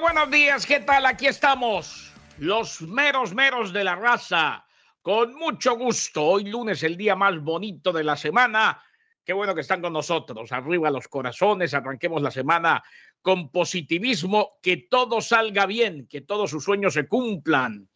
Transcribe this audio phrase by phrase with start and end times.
[0.00, 1.06] Buenos días, ¿qué tal?
[1.06, 4.64] Aquí estamos, los meros meros de la raza,
[5.02, 6.24] con mucho gusto.
[6.24, 8.80] Hoy lunes, el día más bonito de la semana.
[9.24, 10.52] Qué bueno que están con nosotros.
[10.52, 12.80] Arriba los corazones, arranquemos la semana
[13.20, 17.88] con positivismo, que todo salga bien, que todos sus sueños se cumplan.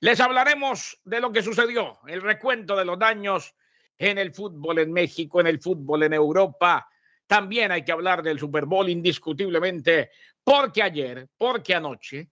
[0.00, 3.54] Les hablaremos de lo que sucedió, el recuento de los daños
[3.96, 6.88] en el fútbol en México, en el fútbol en Europa.
[7.28, 10.10] También hay que hablar del Super Bowl indiscutiblemente,
[10.46, 12.30] porque ayer, porque anoche,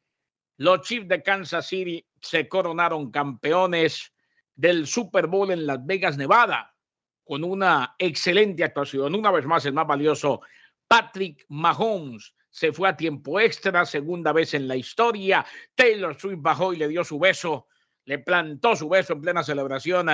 [0.58, 4.12] los Chiefs de Kansas City se coronaron campeones
[4.54, 6.76] del Super Bowl en Las Vegas, Nevada,
[7.24, 9.16] con una excelente actuación.
[9.16, 10.42] Una vez más, el más valioso,
[10.86, 15.44] Patrick Mahomes, se fue a tiempo extra, segunda vez en la historia.
[15.74, 17.66] Taylor Swift bajó y le dio su beso,
[18.04, 20.08] le plantó su beso en plena celebración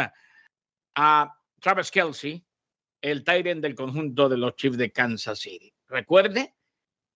[0.95, 2.43] a, Travis Kelsey,
[3.03, 5.71] el Tyrant del conjunto de los Chiefs de Kansas City.
[5.87, 6.55] Recuerde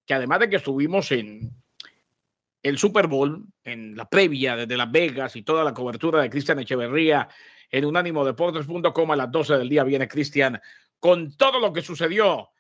[0.07, 1.51] que además de que estuvimos en
[2.63, 6.59] el Super Bowl, en la previa desde Las Vegas y toda la cobertura de Cristian
[6.59, 7.29] Echeverría
[7.71, 10.61] en unánimodeportes.com a las 12 del día viene Cristian
[10.99, 12.51] con todo lo que sucedió,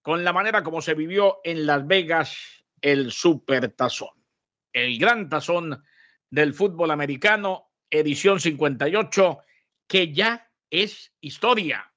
[0.00, 4.24] con la manera como se vivió en Las Vegas el Super Tazón,
[4.72, 5.84] el gran tazón
[6.30, 9.38] del fútbol americano, edición 58,
[9.86, 11.92] que ya es historia.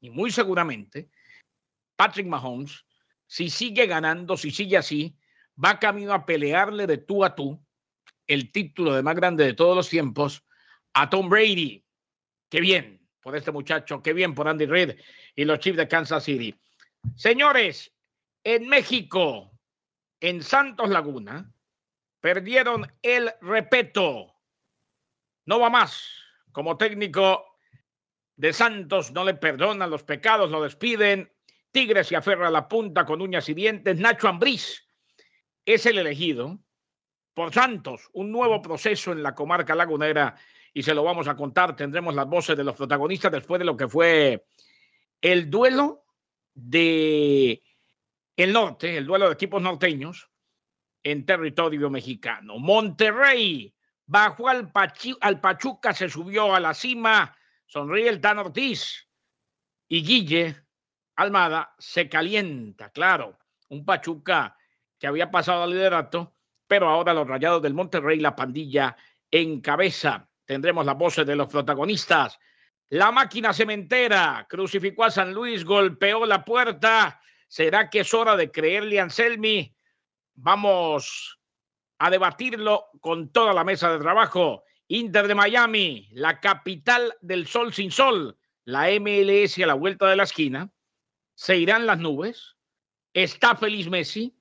[0.00, 1.10] Y muy seguramente,
[1.96, 2.83] Patrick Mahomes
[3.34, 5.18] si sigue ganando, si sigue así,
[5.62, 7.60] va camino a pelearle de tú a tú
[8.28, 10.44] el título de más grande de todos los tiempos
[10.92, 11.84] a Tom Brady.
[12.48, 14.92] Qué bien por este muchacho, qué bien por Andy Reid
[15.34, 16.54] y los Chiefs de Kansas City.
[17.16, 17.92] Señores,
[18.44, 19.50] en México,
[20.20, 21.52] en Santos Laguna,
[22.20, 24.32] perdieron el repeto.
[25.44, 26.08] No va más.
[26.52, 27.44] Como técnico
[28.36, 31.33] de Santos no le perdonan los pecados, lo despiden
[31.74, 33.98] Tigres se aferra a la punta con uñas y dientes.
[33.98, 34.86] Nacho Ambriz
[35.66, 36.60] es el elegido
[37.34, 40.36] por Santos, un nuevo proceso en la comarca lagunera
[40.72, 41.74] y se lo vamos a contar.
[41.74, 44.46] Tendremos las voces de los protagonistas después de lo que fue
[45.20, 46.04] el duelo
[46.54, 47.60] de
[48.36, 50.30] el norte, el duelo de equipos norteños
[51.02, 52.56] en territorio mexicano.
[52.60, 53.74] Monterrey
[54.06, 54.70] bajó al,
[55.20, 57.36] al Pachuca, se subió a la cima,
[57.66, 59.08] sonríe el Tan Ortiz
[59.88, 60.63] y Guille
[61.16, 63.38] Almada se calienta, claro,
[63.68, 64.56] un Pachuca
[64.98, 66.34] que había pasado al liderato,
[66.66, 68.96] pero ahora los Rayados del Monterrey, la pandilla
[69.30, 70.28] en cabeza.
[70.44, 72.38] Tendremos las voces de los protagonistas.
[72.88, 77.20] La máquina cementera crucificó a San Luis, golpeó la puerta.
[77.48, 79.74] ¿Será que es hora de creerle a Anselmi?
[80.34, 81.38] Vamos
[81.98, 84.64] a debatirlo con toda la mesa de trabajo.
[84.88, 90.16] Inter de Miami, la capital del sol sin sol, la MLS a la vuelta de
[90.16, 90.70] la esquina
[91.34, 92.56] se irán las nubes.
[93.12, 94.36] Está feliz Messi.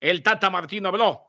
[0.00, 1.28] El Tata Martino habló.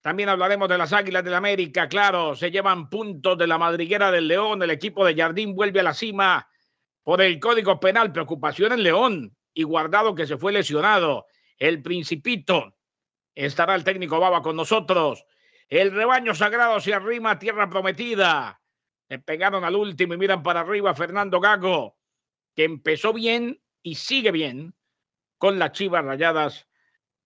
[0.00, 1.88] También hablaremos de las Águilas del la América.
[1.88, 4.62] Claro, se llevan puntos de la madriguera del León.
[4.62, 6.48] El equipo de Jardín vuelve a la cima
[7.02, 8.12] por el Código Penal.
[8.12, 11.26] Preocupación en León y guardado que se fue lesionado.
[11.58, 12.76] El Principito.
[13.34, 15.24] Estará el técnico Baba con nosotros.
[15.68, 18.60] El rebaño sagrado se arrima a tierra prometida.
[19.08, 21.96] Le pegaron al último y miran para arriba Fernando Gago,
[22.54, 24.74] que empezó bien y sigue bien
[25.38, 26.68] con las Chivas Rayadas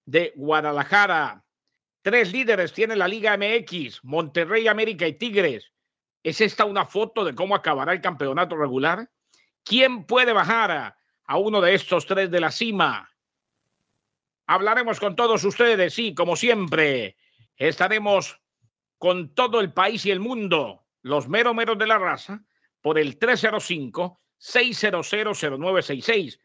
[0.05, 1.45] de Guadalajara.
[2.03, 5.73] Tres líderes tiene la Liga MX, Monterrey, América y Tigres.
[6.23, 9.11] ¿Es esta una foto de cómo acabará el campeonato regular?
[9.65, 10.97] ¿Quién puede bajar a,
[11.37, 13.11] uno de estos tres de la cima?
[14.47, 17.17] Hablaremos con todos ustedes, sí, como siempre.
[17.57, 18.41] Estaremos
[18.99, 22.45] con todo el país y el mundo, los mero meros de la raza,
[22.81, 26.39] por el 305 6000966.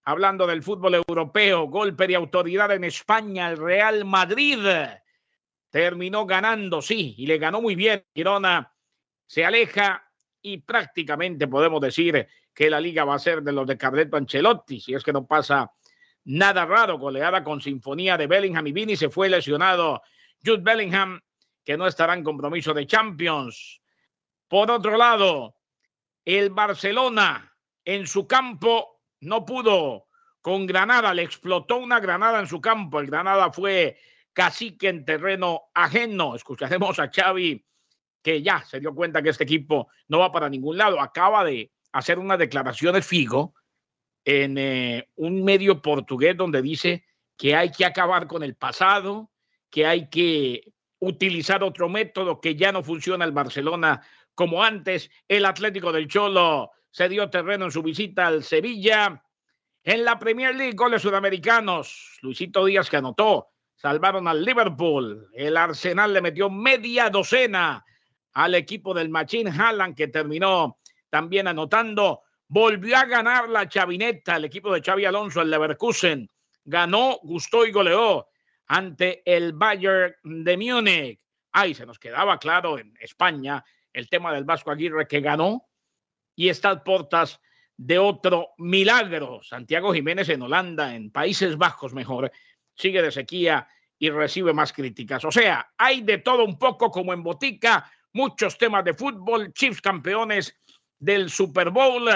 [0.04, 4.60] hablando del fútbol europeo, golpe de autoridad en España, el Real Madrid
[5.68, 8.02] terminó ganando, sí, y le ganó muy bien.
[8.14, 8.72] Girona
[9.26, 10.10] se aleja
[10.40, 14.80] y prácticamente podemos decir que la liga va a ser de los de Carleto Ancelotti,
[14.80, 15.70] si es que no pasa
[16.26, 20.02] nada raro, goleada con sinfonía de Bellingham y Vini, se fue lesionado
[20.44, 21.20] Jude Bellingham,
[21.64, 23.80] que no estará en compromiso de Champions.
[24.48, 25.56] Por otro lado,
[26.24, 27.52] el Barcelona
[27.84, 30.06] en su campo no pudo
[30.40, 33.00] con Granada, le explotó una granada en su campo.
[33.00, 33.98] El Granada fue
[34.32, 36.36] cacique en terreno ajeno.
[36.36, 37.64] Escucharemos a Xavi
[38.22, 41.00] que ya se dio cuenta que este equipo no va para ningún lado.
[41.00, 43.54] Acaba de hacer una declaración de Figo
[44.26, 47.04] en eh, un medio portugués donde dice
[47.38, 49.30] que hay que acabar con el pasado,
[49.70, 54.02] que hay que utilizar otro método que ya no funciona el Barcelona
[54.34, 55.10] como antes.
[55.28, 59.22] El Atlético del Cholo se dio terreno en su visita al Sevilla.
[59.84, 62.18] En la Premier League, goles sudamericanos.
[62.20, 63.50] Luisito Díaz que anotó.
[63.76, 65.28] Salvaron al Liverpool.
[65.34, 67.84] El Arsenal le metió media docena
[68.32, 70.78] al equipo del Machín Haaland que terminó
[71.10, 72.22] también anotando.
[72.48, 76.30] Volvió a ganar la chavineta, el equipo de Xavi Alonso, el Leverkusen.
[76.64, 78.28] Ganó, gustó y goleó
[78.68, 81.20] ante el Bayern de Múnich.
[81.52, 85.68] Ahí se nos quedaba claro en España el tema del Vasco Aguirre que ganó
[86.34, 87.40] y está portas
[87.76, 89.40] de otro milagro.
[89.42, 92.30] Santiago Jiménez en Holanda, en Países Bajos mejor,
[92.74, 95.24] sigue de sequía y recibe más críticas.
[95.24, 99.80] O sea, hay de todo un poco como en botica, muchos temas de fútbol, Chiefs
[99.80, 100.54] campeones
[100.98, 102.08] del Super Bowl,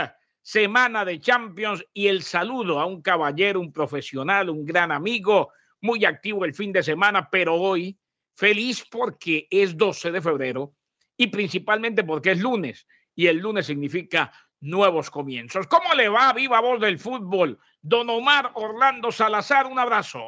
[0.42, 6.04] semana de Champions y el saludo a un caballero, un profesional, un gran amigo, muy
[6.04, 7.98] activo el fin de semana, pero hoy
[8.36, 10.74] feliz porque es 12 de febrero
[11.16, 15.66] y principalmente porque es lunes y el lunes significa nuevos comienzos.
[15.66, 17.58] ¿Cómo le va, viva voz del fútbol?
[17.82, 20.20] Don Omar Orlando Salazar, un abrazo.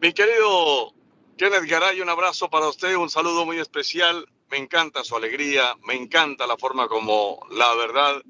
[0.00, 0.92] Mi querido
[1.36, 4.26] Kenneth Garay, un abrazo para usted, un saludo muy especial.
[4.50, 8.22] Me encanta su alegría, me encanta la forma como la verdad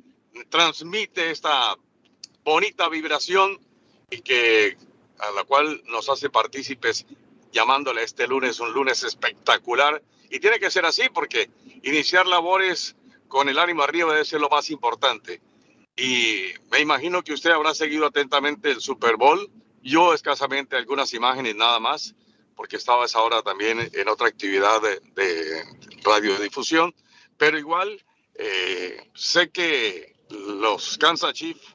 [0.48, 1.76] transmite esta
[2.44, 3.58] bonita vibración
[4.10, 4.76] y que
[5.18, 7.06] a la cual nos hace partícipes
[7.52, 10.02] llamándole este lunes un lunes espectacular.
[10.30, 11.50] Y tiene que ser así porque
[11.82, 12.96] iniciar labores
[13.28, 15.40] con el ánimo arriba debe ser lo más importante.
[15.96, 19.50] Y me imagino que usted habrá seguido atentamente el Super Bowl.
[19.82, 22.14] Yo escasamente algunas imágenes nada más,
[22.54, 25.64] porque estaba esa hora también en otra actividad de, de
[26.04, 26.94] radiodifusión.
[27.36, 28.00] Pero igual
[28.34, 31.74] eh, sé que los Kansas Chiefs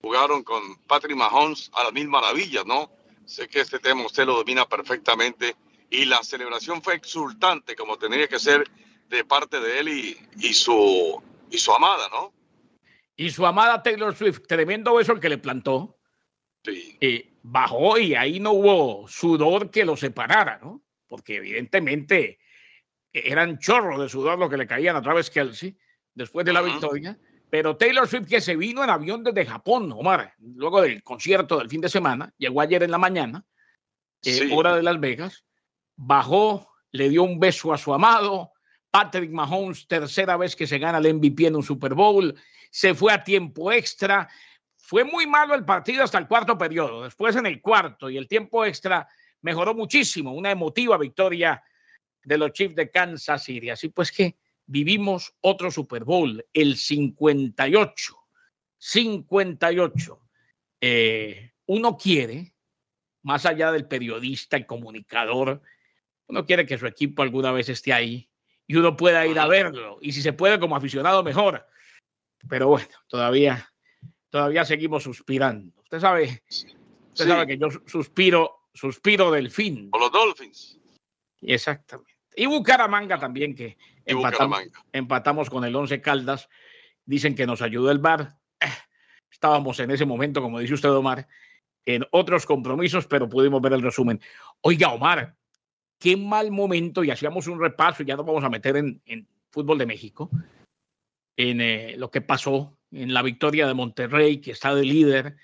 [0.00, 2.90] jugaron con Patrick Mahomes a las mil maravillas, ¿no?
[3.26, 5.56] Sé que este tema usted lo domina perfectamente
[5.90, 8.68] y la celebración fue exultante como tendría que ser
[9.08, 12.32] de parte de él y, y, su, y su amada, ¿no?
[13.16, 15.98] Y su amada Taylor Swift, tremendo beso el que le plantó.
[16.64, 16.96] Sí.
[17.00, 20.82] Eh, bajó y ahí no hubo sudor que lo separara, ¿no?
[21.08, 22.38] Porque evidentemente
[23.12, 25.76] eran chorros de sudor lo que le caían a través Kelsey
[26.14, 26.72] después de la uh -huh.
[26.72, 27.18] victoria.
[27.50, 31.68] Pero Taylor Swift que se vino en avión desde Japón, Omar, luego del concierto del
[31.68, 33.44] fin de semana, llegó ayer en la mañana,
[34.22, 34.50] eh, sí.
[34.52, 35.44] hora de Las Vegas,
[35.96, 38.52] bajó, le dio un beso a su amado,
[38.90, 42.34] Patrick Mahomes, tercera vez que se gana el MVP en un Super Bowl,
[42.70, 44.28] se fue a tiempo extra.
[44.76, 47.04] Fue muy malo el partido hasta el cuarto periodo.
[47.04, 49.08] Después en el cuarto y el tiempo extra
[49.42, 50.32] mejoró muchísimo.
[50.32, 51.62] Una emotiva victoria
[52.24, 53.70] de los Chiefs de Kansas City.
[53.70, 54.36] Así pues que
[54.70, 58.16] vivimos otro Super Bowl, el 58.
[58.78, 60.22] 58.
[60.80, 62.54] Eh, uno quiere,
[63.22, 65.60] más allá del periodista y comunicador,
[66.28, 68.30] uno quiere que su equipo alguna vez esté ahí
[68.66, 69.98] y uno pueda ir a verlo.
[70.00, 71.66] Y si se puede como aficionado, mejor.
[72.48, 73.72] Pero bueno, todavía,
[74.30, 75.72] todavía seguimos suspirando.
[75.82, 77.24] Usted sabe, usted sí.
[77.24, 79.90] sabe que yo suspiro, suspiro del fin.
[79.90, 80.78] Con los Dolphins.
[81.42, 82.19] Exactamente.
[82.34, 86.48] Y Bucaramanga también, que empatamos, empatamos, con el Once Caldas.
[87.04, 88.36] Dicen que nos ayudó el VAR.
[88.60, 88.66] Eh,
[89.30, 91.26] estábamos en ese momento, como dice usted, Omar,
[91.84, 94.20] en otros compromisos, pero pudimos ver el resumen.
[94.60, 95.34] Oiga, Omar,
[95.98, 99.26] qué mal momento, y hacíamos un repaso, y ya nos vamos a meter en, en
[99.50, 100.30] fútbol de México,
[101.36, 105.36] en eh, lo que pasó en la victoria de Monterrey, que está de líder,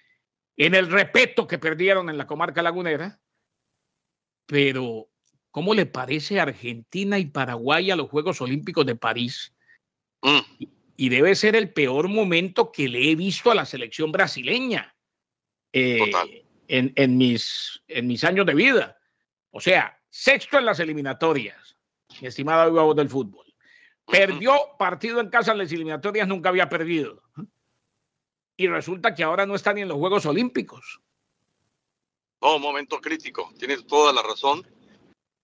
[0.56, 3.20] en el respeto que perdieron en la comarca lagunera,
[4.46, 5.08] pero
[5.56, 9.54] ¿cómo le parece Argentina y Paraguay a los Juegos Olímpicos de París?
[10.20, 10.40] Mm.
[10.98, 14.94] Y, debe ser el peor momento que le he visto a la selección brasileña
[15.72, 18.98] eh, en, en, mis, en mis años de vida.
[19.50, 21.78] O sea, sexto en las eliminatorias,
[22.20, 23.46] mi estimado voz del fútbol.
[24.04, 27.22] Perdió partido en casa en las eliminatorias, nunca había perdido.
[28.58, 31.00] y resulta que ahora no está ni en los Juegos Olímpicos.
[32.42, 34.75] No, momento crítico, tienes toda la razón.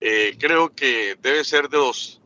[0.05, 2.19] Eh, creo que debe ser de los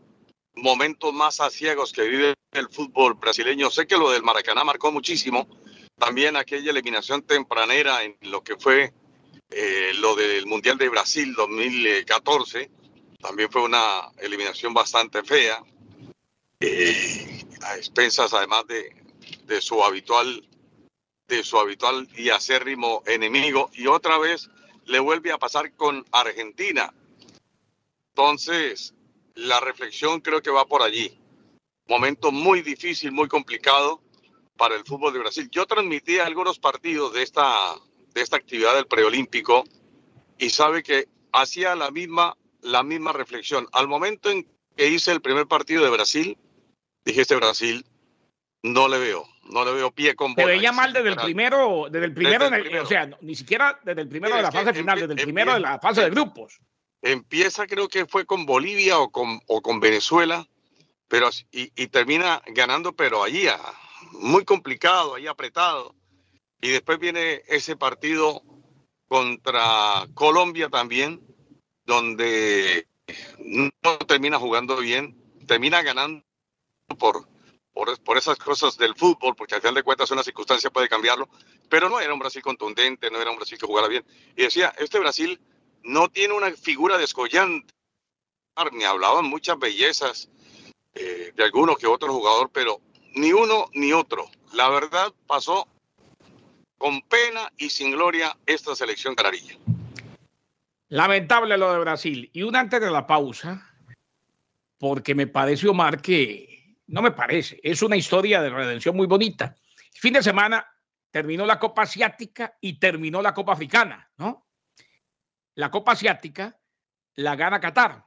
[0.55, 3.69] momentos más asiagos que vive el fútbol brasileño.
[3.69, 5.47] Sé que lo del Maracaná marcó muchísimo,
[5.95, 8.93] también aquella eliminación tempranera en lo que fue
[9.51, 12.71] eh, lo del Mundial de Brasil 2014,
[13.21, 15.63] también fue una eliminación bastante fea,
[16.59, 18.89] eh, a expensas además de,
[19.45, 20.43] de, su habitual
[21.27, 24.49] de su habitual y acérrimo enemigo y otra vez
[24.85, 26.91] le vuelve a pasar con Argentina.
[28.17, 28.95] Entonces,
[29.35, 31.15] la reflexión creo que va por allí.
[31.87, 34.01] Momento muy difícil, muy complicado
[34.57, 35.47] para el fútbol de Brasil.
[35.51, 37.75] Yo transmití algunos partidos de esta,
[38.15, 39.65] de esta actividad del preolímpico
[40.39, 43.67] y sabe que hacía la misma, la misma reflexión.
[43.71, 46.39] Al momento en que hice el primer partido de Brasil,
[47.05, 47.85] dije, este Brasil
[48.63, 50.47] no le veo, no le veo pie con bola.
[50.47, 52.49] Te veía mal desde el primero, desde el primero,
[52.81, 55.59] o sea, ni siquiera desde el primero de la fase final, desde el primero de
[55.59, 56.59] la fase de grupos.
[57.01, 60.47] Empieza creo que fue con Bolivia o con, o con Venezuela,
[61.07, 63.47] pero y, y termina ganando, pero allí
[64.13, 65.95] muy complicado, ahí apretado.
[66.61, 68.41] Y después viene ese partido
[69.07, 71.21] contra Colombia también,
[71.85, 72.87] donde
[73.39, 76.23] no termina jugando bien, termina ganando
[76.99, 77.27] por,
[77.71, 81.29] por, por, esas cosas del fútbol, porque al final de cuentas una circunstancia puede cambiarlo,
[81.69, 84.05] pero no era un Brasil contundente, no era un Brasil que jugara bien.
[84.35, 85.39] Y decía, este Brasil
[85.87, 87.73] no tiene una figura descollante,
[88.73, 90.29] ni hablaban muchas bellezas
[90.93, 92.81] eh, de alguno que otro jugador, pero
[93.15, 94.29] ni uno ni otro.
[94.53, 95.67] La verdad pasó
[96.77, 99.57] con pena y sin gloria esta selección canarilla.
[100.89, 102.29] Lamentable lo de Brasil.
[102.33, 103.73] Y un antes de la pausa,
[104.77, 109.55] porque me parece, Omar, que no me parece, es una historia de redención muy bonita.
[109.93, 110.67] fin de semana
[111.11, 114.46] terminó la Copa Asiática y terminó la Copa Africana, ¿no?
[115.57, 116.59] La Copa Asiática
[117.15, 118.05] la gana Qatar,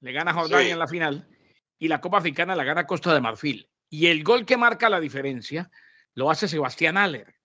[0.00, 0.72] le gana Jordania sí.
[0.72, 1.28] en la final,
[1.78, 3.70] y la Copa Africana la gana Costa de Marfil.
[3.88, 5.70] Y el gol que marca la diferencia
[6.14, 7.36] lo hace Sebastián Aller,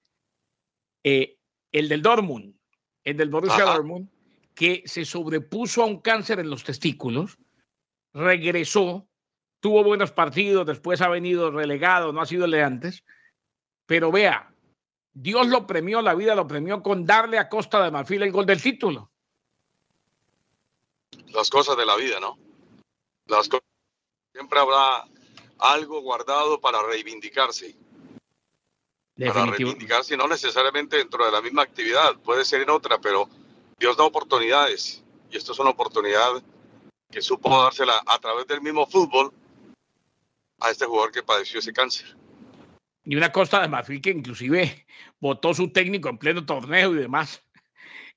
[1.03, 1.37] eh,
[1.71, 2.55] el del Dortmund,
[3.03, 3.73] el del Borussia Ajá.
[3.75, 4.09] Dortmund,
[4.55, 7.37] que se sobrepuso a un cáncer en los testículos,
[8.11, 9.07] regresó,
[9.59, 13.03] tuvo buenos partidos, después ha venido relegado, no ha sido el de antes,
[13.85, 14.51] pero vea,
[15.13, 18.47] Dios lo premió, la vida lo premió con darle a Costa de Marfil el gol
[18.47, 19.12] del título.
[21.33, 22.37] Las cosas de la vida, ¿no?
[23.25, 23.65] Las cosas.
[24.33, 25.05] Siempre habrá
[25.59, 27.75] algo guardado para reivindicarse.
[29.15, 29.33] Definitivo.
[29.33, 33.29] Para reivindicarse, no necesariamente dentro de la misma actividad, puede ser en otra, pero
[33.79, 35.03] Dios da oportunidades.
[35.29, 36.43] Y esto es una oportunidad
[37.11, 39.31] que supo dársela a través del mismo fútbol
[40.59, 42.17] a este jugador que padeció ese cáncer.
[43.03, 44.85] Y una Costa de Marfil que inclusive
[45.19, 47.43] votó su técnico en pleno torneo y demás.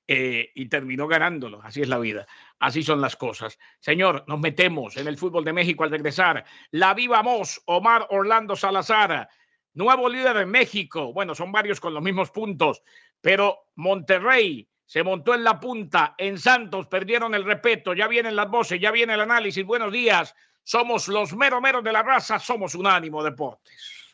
[0.09, 1.61] Eh, y terminó ganándolo.
[1.61, 2.25] Así es la vida.
[2.59, 3.59] Así son las cosas.
[3.79, 6.45] Señor, nos metemos en el fútbol de México al regresar.
[6.71, 9.27] La vivamos, Omar Orlando Salazar,
[9.73, 11.11] nuevo líder en México.
[11.11, 12.83] Bueno, son varios con los mismos puntos,
[13.19, 16.15] pero Monterrey se montó en la punta.
[16.17, 17.93] En Santos perdieron el respeto.
[17.93, 19.65] Ya vienen las voces, ya viene el análisis.
[19.65, 20.33] Buenos días.
[20.63, 22.39] Somos los mero meros de la raza.
[22.39, 24.06] Somos Unánimo Deportes.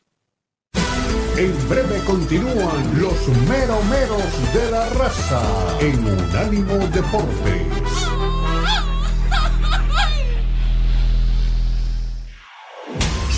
[1.35, 5.41] En breve continúan los meromeros de la raza
[5.79, 7.67] en Unánimo Deportes.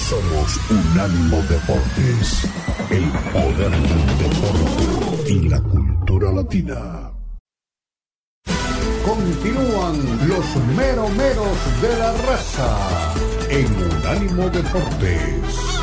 [0.09, 2.47] Somos Unánimo Deportes,
[2.89, 7.13] el poder del deporte y la cultura latina.
[9.05, 13.13] Continúan los meromeros de la raza
[13.49, 15.74] en Unánimo Deportes.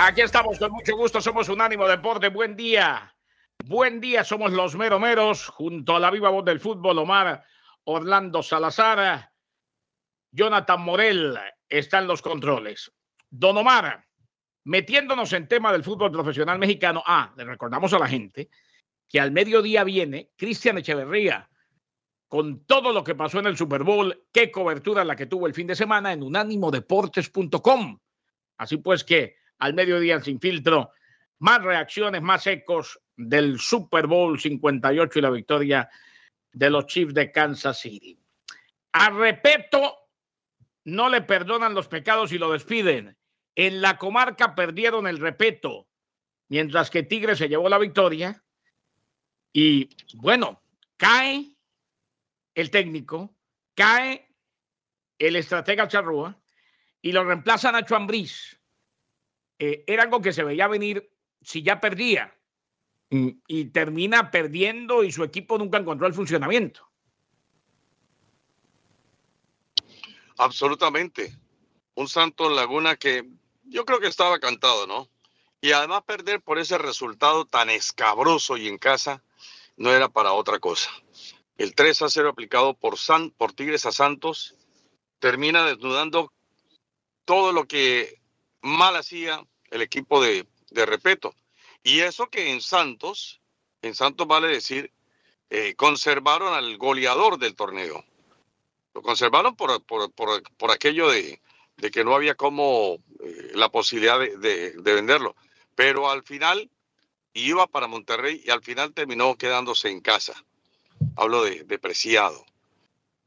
[0.00, 2.28] Aquí estamos con mucho gusto, somos Unánimo Deporte.
[2.28, 3.12] Buen día,
[3.64, 7.44] buen día, somos los meromeros junto a la viva voz del fútbol, Omar
[7.82, 9.32] Orlando Salazar,
[10.30, 11.36] Jonathan Morel
[11.68, 12.92] está en los controles.
[13.28, 14.06] Don Omar,
[14.62, 18.50] metiéndonos en tema del fútbol profesional mexicano, ah, le recordamos a la gente
[19.08, 21.50] que al mediodía viene Cristian Echeverría
[22.28, 25.54] con todo lo que pasó en el Super Bowl, qué cobertura la que tuvo el
[25.54, 27.98] fin de semana en unánimodeportes.com.
[28.58, 30.92] Así pues que al mediodía sin filtro.
[31.40, 35.90] Más reacciones, más ecos del Super Bowl 58 y la victoria
[36.52, 38.18] de los Chiefs de Kansas City.
[38.92, 40.08] A Repeto
[40.84, 43.16] no le perdonan los pecados y lo despiden.
[43.54, 45.88] En la comarca perdieron el Repeto,
[46.48, 48.42] mientras que Tigre se llevó la victoria.
[49.52, 50.62] Y bueno,
[50.96, 51.56] cae
[52.54, 53.34] el técnico,
[53.74, 54.28] cae
[55.18, 56.40] el estratega Charrúa
[57.02, 58.57] y lo reemplaza Nacho Ambriz,
[59.58, 61.10] eh, era algo que se veía venir
[61.42, 62.36] si ya perdía
[63.10, 66.88] mm, y termina perdiendo y su equipo nunca encontró el funcionamiento.
[70.36, 71.36] Absolutamente.
[71.94, 73.28] Un Santos Laguna que
[73.64, 75.08] yo creo que estaba cantado, ¿no?
[75.60, 79.22] Y además perder por ese resultado tan escabroso y en casa
[79.76, 80.90] no era para otra cosa.
[81.56, 84.54] El 3 a 0 aplicado por, San, por Tigres a Santos
[85.18, 86.32] termina desnudando
[87.24, 88.17] todo lo que
[88.68, 91.20] mal hacía el equipo de, de.
[91.82, 93.40] Y eso que en Santos,
[93.82, 94.92] en Santos vale decir,
[95.50, 98.04] eh, conservaron al goleador del torneo.
[98.94, 101.40] Lo conservaron por, por, por, por aquello de,
[101.92, 105.36] que no había como eh, la posibilidad de, de, de, venderlo.
[105.74, 106.70] Pero al final
[107.32, 110.34] iba para Monterrey y al final terminó quedándose en casa.
[111.16, 112.44] Hablo de Preciado.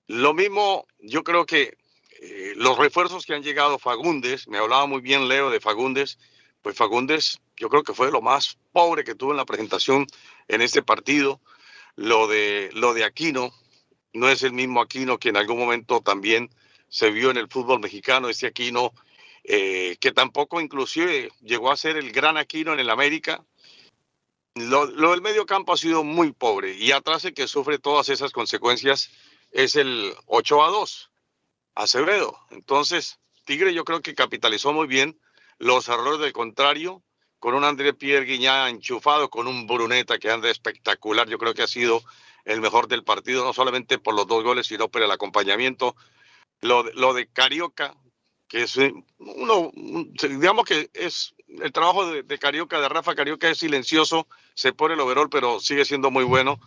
[0.08, 1.78] Lo mismo, yo creo que
[2.24, 6.20] eh, los refuerzos que han llegado, Fagundes, me hablaba muy bien Leo de Fagundes,
[6.62, 10.06] pues Fagundes yo creo que fue lo más pobre que tuvo en la presentación
[10.48, 11.42] en este partido.
[11.96, 13.52] Lo de, lo de Aquino
[14.14, 16.52] no es el mismo Aquino que en algún momento también
[16.90, 18.94] se vio en el fútbol mexicano, ese Aquino
[19.44, 23.44] eh, que tampoco inclusive llegó a ser el gran Aquino en el América.
[24.54, 28.10] Lo, lo, del medio campo ha sido muy pobre y atrás el que sufre todas
[28.10, 29.10] esas consecuencias
[29.52, 31.11] es el 8 a 2,
[31.76, 32.38] Acevedo.
[32.50, 35.20] Entonces, Tigre yo creo que capitalizó muy bien
[35.58, 37.04] los errores del contrario,
[37.40, 41.28] con un André Pierre Guiñá enchufado, con un Bruneta que anda espectacular.
[41.28, 42.04] Yo creo que ha sido
[42.46, 45.96] el mejor del partido, no solamente por los dos goles, sino por el acompañamiento.
[46.62, 47.96] Lo, lo de Carioca,
[48.48, 48.78] que es
[49.18, 49.72] uno,
[50.22, 54.94] digamos que es el trabajo de, de, Carioca, de Rafa Carioca es silencioso, se pone
[54.94, 56.60] el overall, pero sigue siendo muy bueno.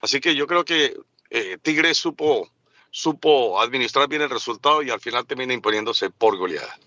[0.00, 0.96] Así que yo creo que
[1.30, 2.50] eh, Tigre supo,
[2.96, 6.78] supo administrar bien el resultado y al final termina imponiéndose por goleada.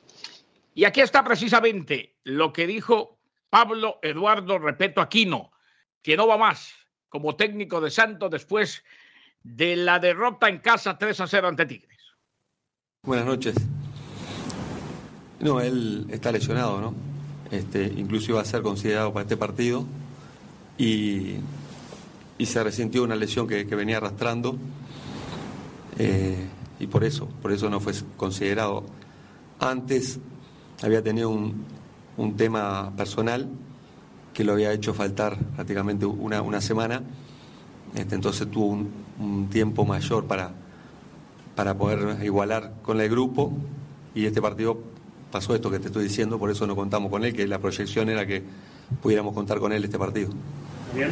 [0.74, 3.20] Y aquí está precisamente lo que dijo
[3.52, 5.52] Pablo Eduardo Repeto Aquino,
[6.02, 6.74] que no va más
[7.10, 8.84] como técnico de Santos después
[9.44, 12.00] de la derrota en casa 3 a 0 ante Tigres.
[13.04, 13.56] Buenas noches.
[15.40, 16.96] No, él está lesionado, ¿no?
[17.52, 19.86] Este, incluso iba a ser considerado para este partido
[20.76, 21.36] y,
[22.40, 24.58] y se resintió una lesión que, que venía arrastrando
[26.00, 26.48] eh,
[26.80, 28.84] y por eso, por eso no fue considerado.
[29.60, 30.20] Antes
[30.82, 31.66] había tenido un,
[32.18, 33.48] un tema personal
[34.34, 37.04] que lo había hecho faltar prácticamente una, una semana,
[37.96, 40.52] este, entonces tuvo un, un, tiempo mayor para,
[41.56, 43.52] para poder igualar con el grupo
[44.16, 44.80] y este partido
[45.32, 48.10] pasó esto que te estoy diciendo, por eso no contamos con él, que la proyección
[48.10, 48.44] era que
[49.02, 50.30] pudiéramos contar con él este partido.
[50.96, 51.12] Bien.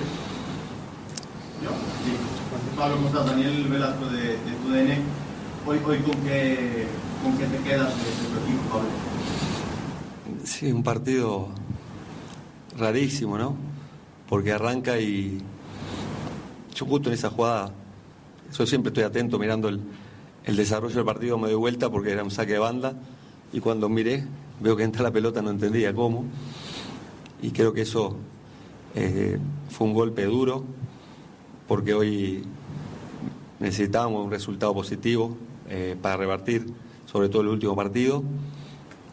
[2.77, 3.25] Pablo, ¿cómo estás?
[3.25, 5.01] Daniel Velasco de, de TUDN.
[5.65, 6.85] Hoy, hoy ¿con, qué,
[7.23, 8.89] ¿con qué te quedas de tu equipo, Pablo?
[10.43, 11.47] Sí, un partido
[12.77, 13.55] rarísimo, ¿no?
[14.29, 15.41] Porque arranca y
[16.75, 17.71] yo justo en esa jugada,
[18.55, 19.81] yo siempre estoy atento mirando el,
[20.45, 22.93] el desarrollo del partido, me doy vuelta porque era un saque de banda
[23.51, 24.23] y cuando miré
[24.59, 26.25] veo que entra la pelota, no entendía cómo
[27.41, 28.17] y creo que eso
[28.93, 30.63] eh, fue un golpe duro
[31.67, 32.43] porque hoy
[33.59, 35.37] necesitábamos un resultado positivo
[35.69, 36.65] eh, para revertir
[37.05, 38.23] sobre todo el último partido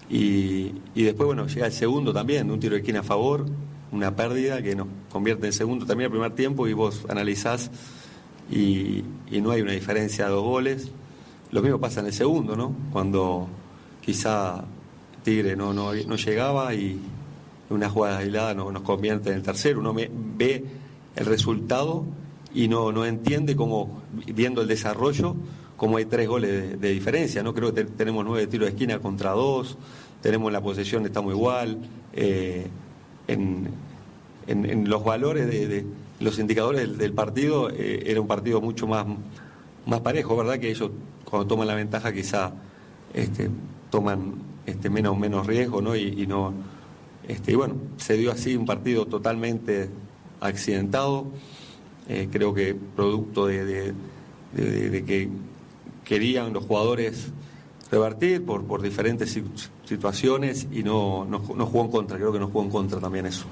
[0.09, 3.47] y, y, después, bueno, llega el segundo también, un tiro de esquina a favor,
[3.91, 7.71] una pérdida que nos convierte en segundo también el primer tiempo y vos analizás
[8.51, 10.91] y, y, no hay una diferencia de dos goles.
[11.51, 12.75] Lo mismo pasa en el segundo, ¿no?
[12.93, 13.49] Cuando
[14.03, 14.65] quizá
[15.23, 17.01] Tigre no, no, no llegaba y
[17.71, 19.81] una jugada aislada no, nos convierte en el tercero.
[19.81, 20.65] Uno ve
[21.17, 22.05] el resultado
[22.55, 25.35] y no, no entiende cómo, viendo el desarrollo,
[25.77, 27.53] como hay tres goles de, diferencia, ¿no?
[27.53, 29.77] Creo que te, tenemos nueve tiros de esquina contra dos,
[30.23, 31.79] tenemos la posesión, estamos igual,
[32.13, 32.69] eh,
[33.27, 33.69] en,
[34.47, 35.85] en, los valores de,
[36.21, 39.05] los indicadores del, del partido, eh, era un partido mucho más,
[39.85, 40.59] más parejo, ¿verdad?
[40.59, 40.91] Que ellos
[41.25, 42.53] cuando toman la ventaja quizá
[43.13, 43.51] este,
[43.91, 44.35] toman
[44.67, 45.97] este, menos, menos riesgo, ¿no?
[45.97, 46.55] Y, y no,
[47.27, 49.91] este, y bueno, se dio así un partido totalmente
[50.41, 51.27] accidentado,
[52.09, 53.95] eh, creo que producto de,
[54.55, 55.29] que
[56.05, 57.33] querían los jugadores
[57.91, 59.41] revertir por, por diferentes
[59.85, 63.27] situaciones y no, no, no, jugó en contra, creo que no jugó en contra también
[63.27, 63.47] eso.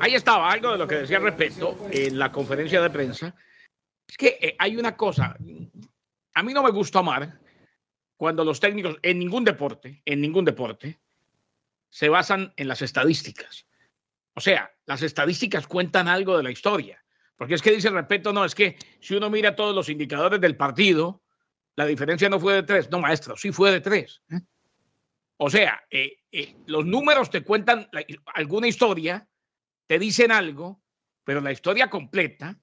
[0.00, 3.34] Ahí estaba algo de lo que decía respecto en la conferencia de prensa.
[4.08, 5.36] Es que eh, hay una cosa,
[6.34, 7.38] a mí no me gusta amar
[8.16, 11.00] cuando los técnicos en ningún deporte, en ningún deporte,
[11.90, 13.66] se basan en las estadísticas.
[14.34, 17.01] O sea, las estadísticas cuentan algo de la historia.
[17.42, 20.56] Porque es que dice respeto, no, es que si uno mira todos los indicadores del
[20.56, 21.24] partido,
[21.74, 22.88] la diferencia no fue de tres.
[22.88, 24.22] No, maestro, sí fue de tres.
[24.30, 24.42] ¿eh?
[25.38, 27.90] O sea, eh, eh, los números te cuentan
[28.32, 29.26] alguna historia,
[29.88, 30.84] te dicen algo,
[31.24, 32.60] pero la historia completa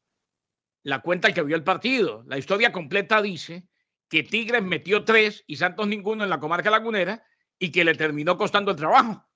[0.83, 2.23] la cuenta el que vio el partido.
[2.25, 3.67] La historia completa dice
[4.07, 7.21] que Tigres metió tres y Santos ninguno en la comarca lagunera
[7.59, 9.27] y que le terminó costando el trabajo.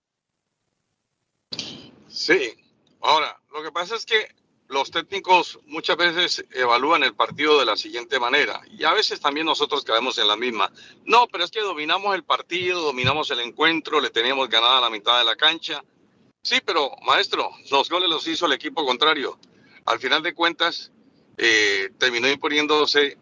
[2.07, 2.53] Sí,
[3.01, 4.41] ahora, lo que pasa es que
[4.73, 9.45] los técnicos muchas veces evalúan el partido de la siguiente manera y a veces también
[9.45, 10.71] nosotros caemos en la misma.
[11.05, 15.19] No, pero es que dominamos el partido, dominamos el encuentro, le teníamos ganada la mitad
[15.19, 15.83] de la cancha.
[16.41, 19.39] Sí, pero maestro, los goles los hizo el equipo contrario.
[19.85, 20.91] Al final de cuentas,
[21.37, 23.17] eh, terminó imponiéndose.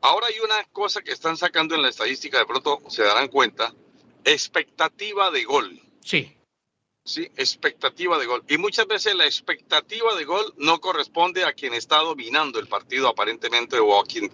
[0.00, 3.74] Ahora hay una cosa que están sacando en la estadística, de pronto se darán cuenta,
[4.24, 5.80] expectativa de gol.
[6.00, 6.34] Sí.
[7.06, 8.42] Sí, expectativa de gol.
[8.48, 13.08] Y muchas veces la expectativa de gol no corresponde a quien está dominando el partido
[13.08, 14.30] aparentemente o a quien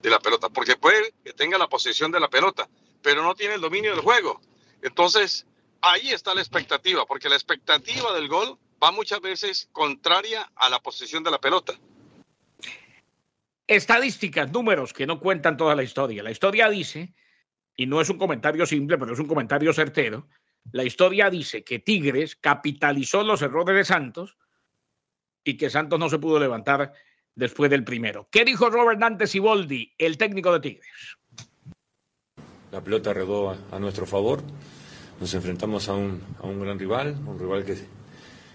[0.00, 2.68] de la pelota, porque puede que tenga la posesión de la pelota,
[3.00, 4.40] pero no tiene el dominio del juego.
[4.82, 5.46] Entonces,
[5.82, 10.80] ahí está la expectativa, porque la expectativa del gol va muchas veces contraria a la
[10.80, 11.74] posesión de la pelota.
[13.66, 16.24] Estadísticas, números que no cuentan toda la historia.
[16.24, 17.14] La historia dice,
[17.76, 20.26] y no es un comentario simple, pero es un comentario certero,
[20.72, 24.36] la historia dice que Tigres capitalizó los errores de Santos
[25.44, 26.92] y que Santos no se pudo levantar
[27.34, 28.28] después del primero.
[28.30, 31.18] ¿Qué dijo Robert Dante Siboldi, el técnico de Tigres?
[32.70, 34.42] La pelota redó a, nuestro favor.
[35.18, 37.76] Nos enfrentamos a un, a un gran rival, un rival que,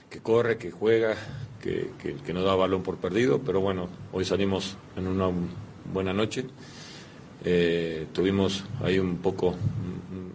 [0.09, 1.15] que corre, que juega,
[1.61, 1.89] que,
[2.23, 5.29] que, no da balón por perdido, pero bueno, hoy salimos en una
[5.91, 6.45] buena noche.
[7.43, 9.55] Eh, tuvimos ahí un poco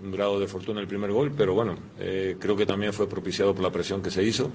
[0.03, 3.63] grado de fortuna el primer gol, pero bueno, eh, creo que también fue propiciado por
[3.63, 4.51] la presión que se hizo.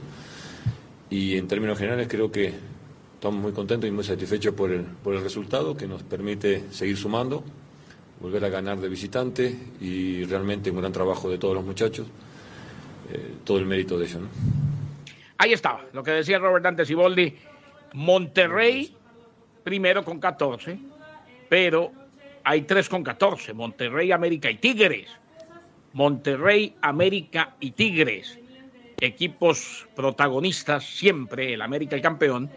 [1.10, 2.54] Y en términos generales creo que
[3.14, 6.98] estamos muy contentos y muy satisfechos por el, por el resultado que nos permite seguir
[6.98, 7.44] sumando,
[8.20, 12.08] volver a ganar de visitante y realmente un gran trabajo de todos los muchachos,
[13.12, 14.22] eh, todo el mérito de ellos.
[15.38, 17.34] Ahí estaba, lo que decía Robert Dante Siboldi.
[17.94, 18.94] Monterrey
[19.64, 20.78] primero con 14,
[21.50, 21.92] pero
[22.44, 25.10] hay tres con 14, Monterrey, América y Tigres.
[25.96, 28.38] Monterrey, América y Tigres,
[29.00, 32.50] equipos protagonistas siempre, el América el campeón,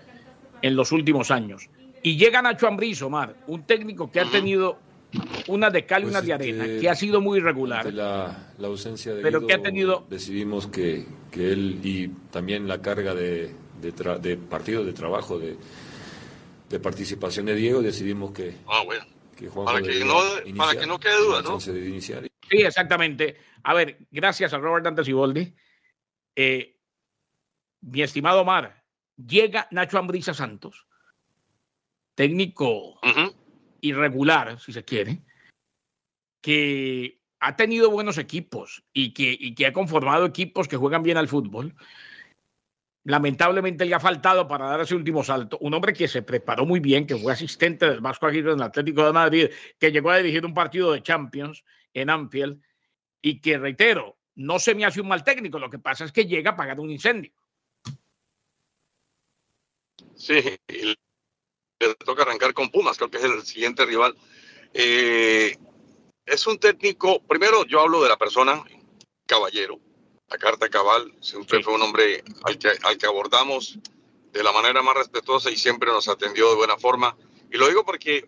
[0.60, 1.70] en los últimos años.
[2.02, 4.78] Y llega Nacho Ambriz, Omar, un técnico que ha tenido
[5.46, 7.94] una de cal y una pues de arena, este, que ha sido muy irregular.
[7.94, 10.04] La, ausencia de pero que ha tenido...
[10.10, 15.56] Decidimos que, que, él y también la carga de, de, de partido, de trabajo, de,
[16.68, 18.56] de participación de Diego, decidimos que...
[18.66, 19.04] Ah, bueno.
[19.64, 20.18] para, que no,
[20.56, 21.60] para que no quede duda, ¿no?
[22.50, 23.36] Sí, exactamente.
[23.62, 25.54] A ver, gracias a Robert Dantes y
[26.36, 26.76] Eh,
[27.80, 28.84] mi estimado Omar,
[29.16, 30.86] llega Nacho Ambrisa Santos,
[32.14, 33.00] técnico
[33.80, 35.22] irregular, si se quiere,
[36.40, 41.16] que ha tenido buenos equipos y que, y que ha conformado equipos que juegan bien
[41.16, 41.74] al fútbol.
[43.04, 45.56] Lamentablemente le ha faltado para dar ese último salto.
[45.60, 48.64] Un hombre que se preparó muy bien, que fue asistente del Vasco Aguirre en el
[48.64, 51.64] Atlético de Madrid, que llegó a dirigir un partido de Champions
[52.00, 52.62] en Anfield
[53.20, 56.26] y que, reitero, no se me hace un mal técnico, lo que pasa es que
[56.26, 57.32] llega a pagar un incendio.
[60.16, 64.16] Sí, le toca arrancar con Pumas, creo que es el siguiente rival.
[64.74, 65.56] Eh,
[66.26, 68.62] es un técnico, primero yo hablo de la persona,
[69.26, 69.80] caballero,
[70.28, 73.78] la carta cabal, siempre fue un hombre al que, al que abordamos
[74.32, 77.16] de la manera más respetuosa y siempre nos atendió de buena forma.
[77.50, 78.24] Y lo digo porque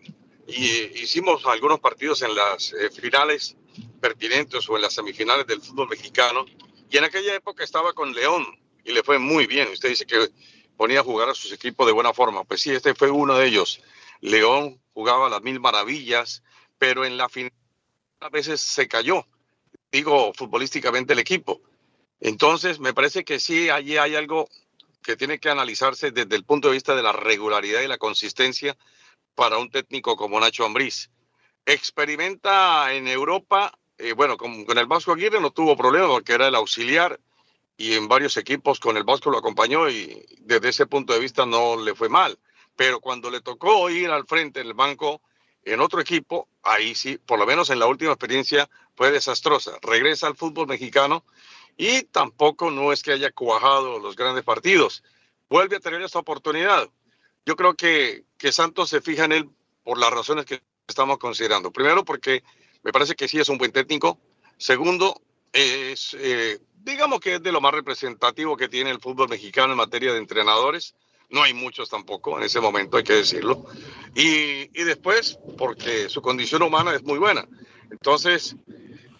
[0.47, 3.55] y hicimos algunos partidos en las eh, finales
[4.01, 6.45] pertinentes o en las semifinales del fútbol mexicano.
[6.89, 8.45] Y en aquella época estaba con León
[8.83, 9.69] y le fue muy bien.
[9.69, 10.27] Usted dice que
[10.75, 12.43] ponía a jugar a sus equipos de buena forma.
[12.43, 13.81] Pues sí, este fue uno de ellos.
[14.19, 16.43] León jugaba las mil maravillas,
[16.77, 17.53] pero en la final
[18.19, 19.25] a veces se cayó,
[19.91, 21.61] digo, futbolísticamente el equipo.
[22.19, 24.47] Entonces, me parece que sí, allí hay algo
[25.01, 28.77] que tiene que analizarse desde el punto de vista de la regularidad y la consistencia
[29.33, 31.09] para un técnico como Nacho Ambriz.
[31.65, 36.55] Experimenta en Europa, eh, bueno, con, el Vasco Aguirre no tuvo problema porque era el
[36.55, 37.19] auxiliar
[37.77, 41.45] y en varios equipos con el Vasco lo acompañó y desde ese punto de vista
[41.45, 42.37] no le fue mal.
[42.75, 45.21] Pero cuando le tocó ir al frente en el banco
[45.63, 49.77] en otro equipo, ahí sí, por lo menos en la última experiencia fue desastrosa.
[49.81, 51.23] Regresa al fútbol mexicano
[51.77, 55.03] y tampoco no es que haya cuajado los grandes partidos.
[55.49, 56.89] Vuelve a tener esta oportunidad
[57.45, 59.49] yo creo que, que Santos se fija en él
[59.83, 61.71] por las razones que estamos considerando.
[61.71, 62.43] Primero, porque
[62.83, 64.19] me parece que sí es un buen técnico.
[64.57, 65.21] Segundo,
[65.53, 69.77] es, eh, digamos que es de lo más representativo que tiene el fútbol mexicano en
[69.77, 70.95] materia de entrenadores.
[71.29, 73.65] No hay muchos tampoco en ese momento, hay que decirlo.
[74.15, 77.47] Y, después, porque su condición humana es muy buena.
[77.89, 78.55] Entonces,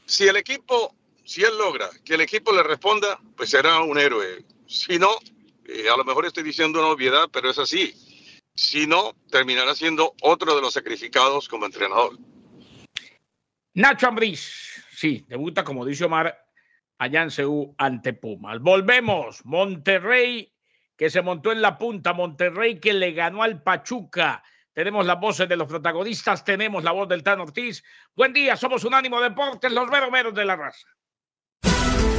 [0.06, 0.94] Si el equipo,
[1.24, 4.44] si él logra que el equipo le responda, pues será un héroe.
[4.68, 5.10] Si no,
[5.66, 7.94] eh, a lo mejor estoy diciendo una obviedad, pero es así.
[8.54, 12.18] Si no, terminará siendo otro de los sacrificados como entrenador.
[13.74, 16.38] Nacho Ambriz, sí, debuta, como dice Omar,
[16.98, 18.60] allá en Seúl ante Pumas.
[18.60, 20.54] Volvemos, Monterrey,
[20.98, 24.44] que se montó en la punta, Monterrey que le ganó al Pachuca.
[24.74, 27.82] Tenemos las voces de los protagonistas, tenemos la voz del Tan Ortiz.
[28.14, 30.88] Buen día, somos Unánimo Deportes, los meros de la raza.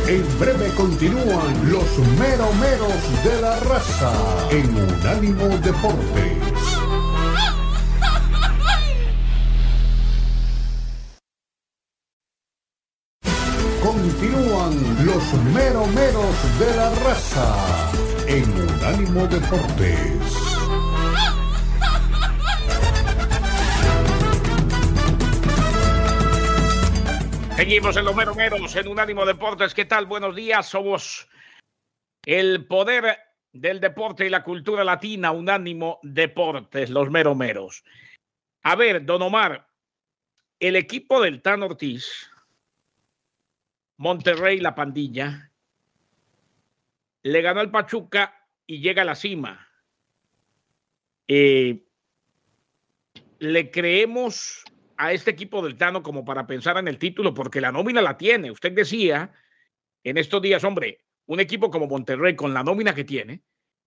[0.09, 6.62] En breve continúan los meromeros de la raza en Unánimo Deportes.
[13.83, 17.91] Continúan los meromeros de la raza
[18.29, 20.21] en Unánimo Deportes.
[27.57, 29.75] Seguimos en los meromeros en Unánimo Deportes.
[29.75, 30.07] ¿Qué tal?
[30.07, 30.69] Buenos días.
[30.69, 31.29] Somos
[32.25, 33.19] el poder
[33.53, 37.83] del deporte y la cultura latina, Unánimo Deportes, los meromeros.
[38.63, 39.67] A ver, don Omar,
[40.61, 42.32] el equipo del Tan Ortiz
[44.03, 45.53] Monterrey, la pandilla,
[47.23, 49.69] le ganó al Pachuca y llega a la cima.
[51.29, 51.87] Eh,
[53.39, 54.65] le creemos
[54.97, 58.19] a este equipo del Tano como para pensar en el título, porque la nómina la
[58.19, 58.51] tiene.
[58.51, 59.33] Usted decía
[60.03, 63.45] en estos días, hombre, un equipo como Monterrey con la nómina que tiene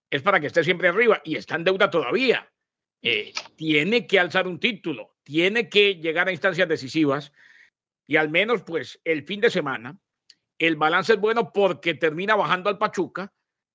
[0.09, 2.49] es para que esté siempre arriba y está en deuda todavía.
[3.01, 7.33] Eh, tiene que alzar un título, tiene que llegar a instancias decisivas
[8.07, 9.99] y al menos pues el fin de semana
[10.59, 13.33] el balance es bueno porque termina bajando al Pachuca,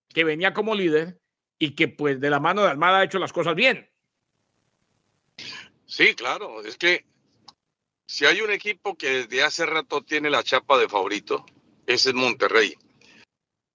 [0.08, 1.20] que venía como líder
[1.58, 3.90] y que pues de la mano de Almada ha hecho las cosas bien.
[5.86, 7.04] Sí, claro, es que
[8.06, 11.44] si hay un equipo que desde hace rato tiene la chapa de favorito,
[11.86, 12.74] es Monterrey.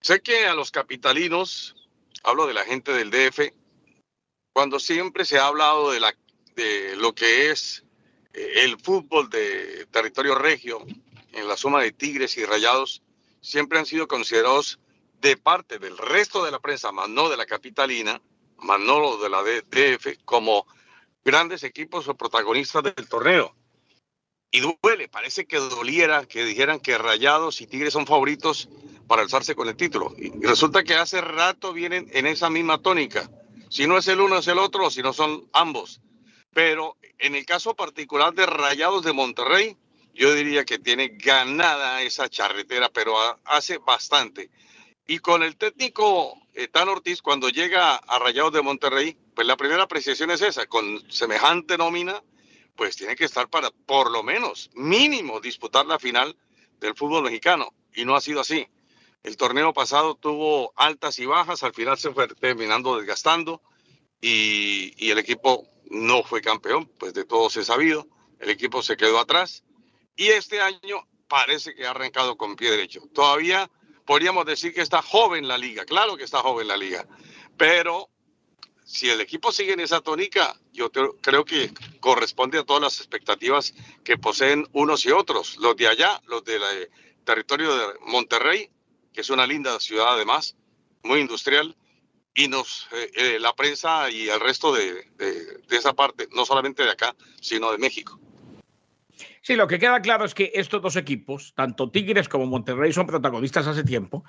[0.01, 1.75] Sé que a los capitalinos,
[2.23, 3.51] hablo de la gente del DF,
[4.53, 6.15] cuando siempre se ha hablado de, la,
[6.55, 7.83] de lo que es
[8.33, 10.85] eh, el fútbol de territorio regio,
[11.35, 13.03] en la suma de Tigres y Rayados
[13.41, 14.79] siempre han sido considerados
[15.21, 18.21] de parte del resto de la prensa, más no de la capitalina,
[18.57, 20.65] más no de la DF, como
[21.23, 23.55] grandes equipos o protagonistas del torneo.
[24.51, 28.69] Y duele, parece que doliera que dijeran que Rayados y Tigres son favoritos
[29.07, 30.13] para alzarse con el título.
[30.17, 33.29] Y resulta que hace rato vienen en esa misma tónica.
[33.69, 35.99] Si no es el uno, es el otro, si no son ambos.
[36.53, 39.75] Pero en el caso particular de Rayados de Monterrey,
[40.15, 44.49] yo diría que tiene ganada esa charretera, pero hace bastante.
[45.05, 49.57] Y con el técnico eh, Tan Ortiz, cuando llega a Rayados de Monterrey, pues la
[49.57, 52.23] primera apreciación es esa, con semejante nómina,
[52.77, 56.35] pues tiene que estar para por lo menos, mínimo, disputar la final
[56.79, 57.73] del fútbol mexicano.
[57.93, 58.67] Y no ha sido así.
[59.21, 63.61] El torneo pasado tuvo altas y bajas, al final se fue terminando desgastando
[64.21, 68.07] y, y el equipo no fue campeón, pues de todo se ha sabido.
[68.39, 69.64] El equipo se quedó atrás
[70.15, 73.01] y este año parece que ha arrancado con pie derecho.
[73.13, 73.69] Todavía
[74.05, 77.07] podríamos decir que está joven la liga, claro que está joven la liga,
[77.57, 78.09] pero
[78.85, 83.73] si el equipo sigue en esa tónica, yo creo que corresponde a todas las expectativas
[84.03, 86.89] que poseen unos y otros, los de allá, los del eh,
[87.23, 88.69] territorio de Monterrey,
[89.11, 90.55] que es una linda ciudad además,
[91.03, 91.75] muy industrial,
[92.35, 95.07] y nos, eh, eh, la prensa y el resto de
[95.69, 98.19] esa parte, no solamente de acá, sino de México.
[99.45, 103.05] Sí, lo que queda claro es que estos dos equipos, tanto Tigres como Monterrey, son
[103.05, 104.23] protagonistas hace tiempo.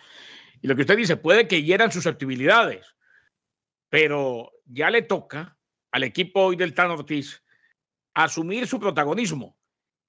[0.60, 2.94] Y lo que usted dice, puede que hieran susceptibilidades,
[3.88, 5.56] pero ya le toca
[5.90, 7.42] al equipo hoy del Tan Ortiz
[8.12, 9.56] asumir su protagonismo.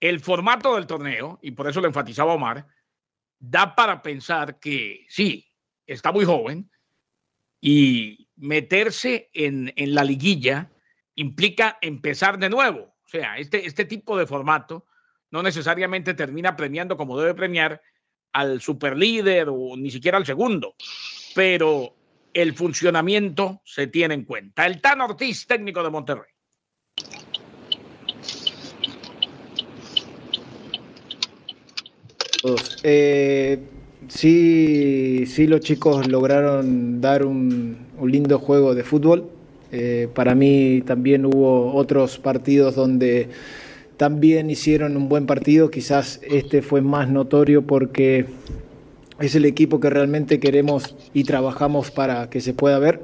[0.02, 2.67] El formato del torneo, y por eso lo enfatizaba Omar,
[3.39, 5.50] da para pensar que sí,
[5.86, 6.70] está muy joven
[7.62, 10.70] y meterse en, en la liguilla
[11.15, 12.98] implica empezar de nuevo.
[13.06, 14.86] O sea, este, este tipo de formato
[15.38, 17.80] no necesariamente termina premiando como debe premiar
[18.34, 20.73] al superlíder o ni siquiera al segundo,
[21.36, 21.93] pero
[22.34, 24.65] el funcionamiento se tiene en cuenta.
[24.65, 26.32] El Tan Ortiz, técnico de Monterrey.
[32.82, 33.60] Eh,
[34.08, 39.30] sí, sí, los chicos lograron dar un, lindo juego de fútbol.
[39.71, 43.30] Eh, para mí también hubo otros partidos donde
[43.97, 48.25] también hicieron un buen partido, quizás este fue más notorio porque
[49.19, 53.01] es el equipo que realmente queremos y trabajamos para que se pueda ver.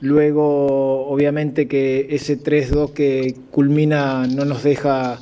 [0.00, 5.20] Luego, obviamente que ese 3-2 que culmina no nos deja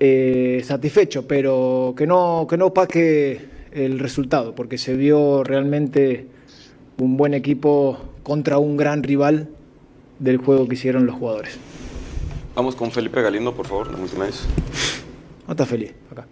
[0.00, 3.40] eh, satisfecho, pero que no, que no opaque
[3.72, 6.26] el resultado, porque se vio realmente
[6.98, 9.48] un buen equipo contra un gran rival
[10.18, 11.58] del juego que hicieron los jugadores.
[12.54, 14.46] Vamos con Felipe Galindo, por favor, la última vez.
[15.44, 15.92] ¿No está feliz?
[16.08, 16.24] Acá.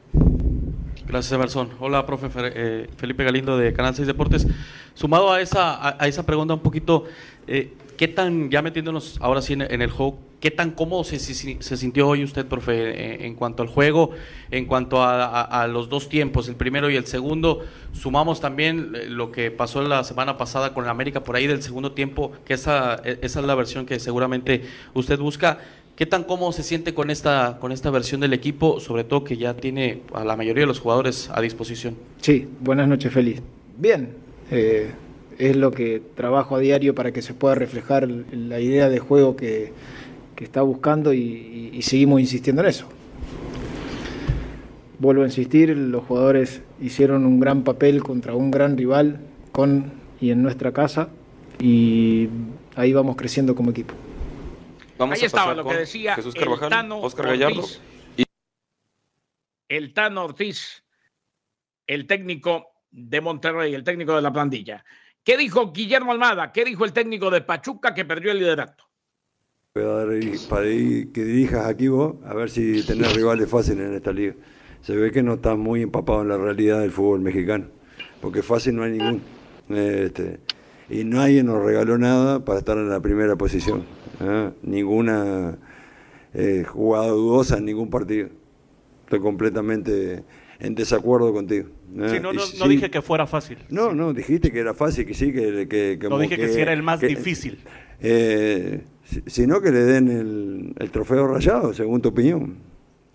[1.05, 1.71] Gracias, Emerson.
[1.81, 4.47] Hola, profe eh, Felipe Galindo de Canal 6 Deportes.
[4.95, 7.07] Sumado a esa, a, esa pregunta un poquito,
[7.49, 11.77] eh, ¿qué tan, ya metiéndonos ahora sí en, el juego, qué tan cómodo se, se,
[11.77, 14.11] sintió hoy usted, profe, eh, en, cuanto al juego,
[14.53, 17.65] en cuanto a, los dos tiempos, el primero y el segundo?
[17.93, 21.93] Sumamos también lo que pasó la semana pasada con el América por ahí del segundo
[21.93, 24.63] tiempo, que esa, esa es la versión que seguramente
[24.95, 25.59] usted busca.
[25.97, 29.37] ¿Qué tan cómodo se siente con esta, con esta versión del equipo, sobre todo que
[29.37, 31.97] ya tiene a la mayoría de los jugadores a disposición?
[32.23, 33.43] Sí, buenas noches, Feliz.
[33.77, 34.09] Bien,
[34.51, 34.91] eh,
[35.39, 39.37] es lo que trabajo a diario para que se pueda reflejar la idea de juego
[39.37, 39.73] que,
[40.41, 42.89] está buscando y, seguimos insistiendo en eso.
[44.99, 49.21] Vuelvo a insistir, los jugadores hicieron un gran papel contra un gran rival
[49.53, 51.11] con y en nuestra casa
[51.61, 52.29] y
[52.75, 53.95] ahí vamos creciendo como equipo.
[55.11, 57.65] Ahí estaba lo que decía el Tano Oscar Gallardo.
[59.69, 60.85] El Tano Ortiz,
[61.87, 64.85] el técnico de Monterrey, el técnico de la plantilla.
[65.25, 66.53] ¿Qué dijo Guillermo Almada?
[66.53, 68.85] ¿Qué dijo el técnico de Pachuca que perdió el liderato?
[69.75, 70.09] Voy a dar
[70.51, 74.35] para que dirijas aquí vos, a ver si tenés rivales fáciles en esta liga.
[74.83, 77.69] Se ve que no estás muy empapado en la realidad del fútbol mexicano,
[78.21, 79.23] porque fácil no hay ningún.
[79.71, 80.41] Este,
[80.89, 83.85] y nadie nos regaló nada para estar en la primera posición.
[84.21, 84.51] ¿eh?
[84.63, 85.59] ninguna
[86.35, 88.29] eh, jugada dudosa en ningún partido.
[89.05, 90.23] Estoy completamente
[90.59, 91.69] en desacuerdo contigo.
[91.97, 92.21] ¿eh?
[92.21, 93.59] no, dije que fuera fácil.
[93.69, 95.69] No, no, dijiste que era fácil, que sí, que...
[95.69, 97.59] que, no dije que, sí era el más difícil.
[99.27, 102.72] sino que le den el, el trofeo rayado, según tu opinión.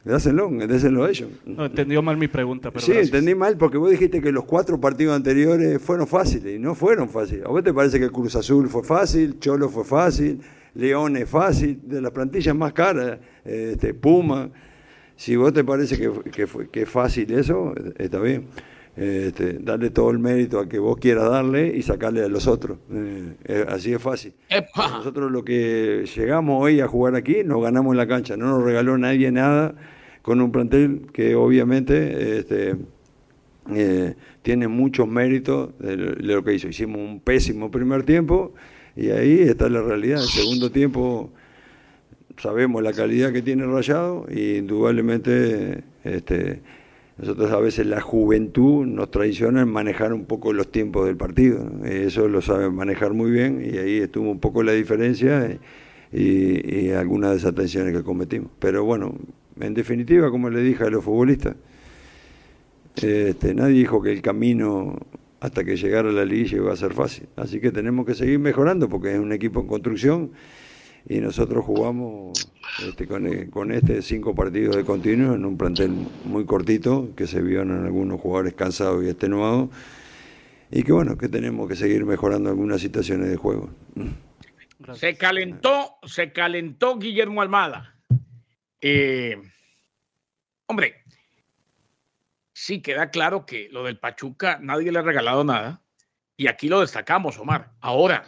[0.07, 1.29] Dáselo, déselo a ellos.
[1.45, 4.79] No, entendió mal mi pregunta, pero Sí, entendí mal porque vos dijiste que los cuatro
[4.79, 7.45] partidos anteriores fueron fáciles y no fueron fáciles.
[7.45, 10.39] ¿A vos te parece que el Cruz Azul fue fácil, Cholo fue fácil,
[10.75, 14.49] León es fácil, de las plantillas más caras, este, Puma?
[15.17, 16.09] Si vos te parece que,
[16.71, 18.45] que, es fácil eso, está bien.
[18.95, 22.77] Este, darle todo el mérito a que vos quieras darle y sacarle a los otros.
[22.91, 24.33] Eh, eh, así es fácil.
[24.75, 28.63] Nosotros lo que llegamos hoy a jugar aquí, nos ganamos en la cancha, no nos
[28.63, 29.75] regaló nadie nada
[30.27, 32.75] con un plantel que obviamente este,
[33.73, 36.67] eh, tiene muchos méritos de lo que hizo.
[36.67, 38.53] Hicimos un pésimo primer tiempo
[38.97, 40.21] y ahí está la realidad.
[40.21, 41.31] El segundo tiempo
[42.41, 46.59] sabemos la calidad que tiene Rayado y indudablemente este,
[47.17, 51.71] nosotros a veces la juventud nos traiciona en manejar un poco los tiempos del partido.
[51.85, 55.57] Eso lo saben manejar muy bien y ahí estuvo un poco la diferencia
[56.11, 58.51] y, y algunas desatenciones que cometimos.
[58.59, 59.15] Pero bueno,
[59.59, 61.55] en definitiva, como le dije a los futbolistas,
[62.95, 64.97] este, nadie dijo que el camino
[65.39, 67.27] hasta que llegara a la liga iba a ser fácil.
[67.35, 70.31] Así que tenemos que seguir mejorando porque es un equipo en construcción
[71.07, 72.51] y nosotros jugamos
[72.87, 75.91] este, con, este cinco partidos de continuo en un plantel
[76.25, 79.69] muy cortito que se vio en algunos jugadores cansados y extenuados
[80.71, 83.69] y que bueno, que tenemos que seguir mejorando algunas situaciones de juego.
[84.93, 87.96] Se calentó, se calentó Guillermo Almada
[88.81, 89.41] eh,
[90.67, 91.03] hombre,
[92.53, 95.81] sí queda claro que lo del Pachuca nadie le ha regalado nada.
[96.35, 97.71] Y aquí lo destacamos, Omar.
[97.81, 98.25] Ahora,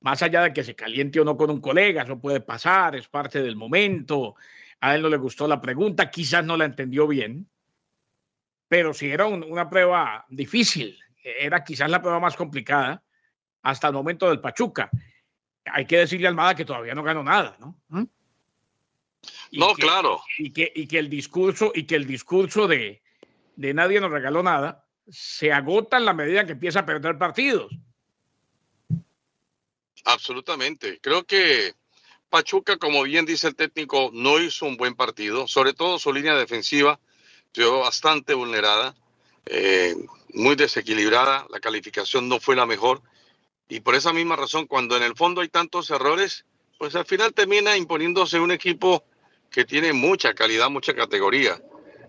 [0.00, 3.08] más allá de que se caliente o no con un colega, eso puede pasar, es
[3.08, 4.34] parte del momento.
[4.80, 7.48] A él no le gustó la pregunta, quizás no la entendió bien,
[8.68, 13.02] pero sí era una prueba difícil, era quizás la prueba más complicada
[13.62, 14.90] hasta el momento del Pachuca.
[15.64, 17.78] Hay que decirle a Almada que todavía no ganó nada, ¿no?
[17.88, 18.04] ¿Mm?
[19.52, 20.20] No, claro.
[20.38, 23.02] Y que, y que el discurso, y que el discurso de,
[23.56, 27.72] de nadie nos regaló nada se agota en la medida que empieza a perder partidos.
[30.04, 30.98] Absolutamente.
[31.00, 31.74] Creo que
[32.28, 36.34] Pachuca, como bien dice el técnico, no hizo un buen partido, sobre todo su línea
[36.34, 37.00] defensiva,
[37.52, 38.94] quedó bastante vulnerada,
[39.46, 39.96] eh,
[40.34, 43.02] muy desequilibrada, la calificación no fue la mejor
[43.68, 46.46] y por esa misma razón, cuando en el fondo hay tantos errores,
[46.78, 49.04] pues al final termina imponiéndose un equipo
[49.50, 51.60] que tiene mucha calidad, mucha categoría.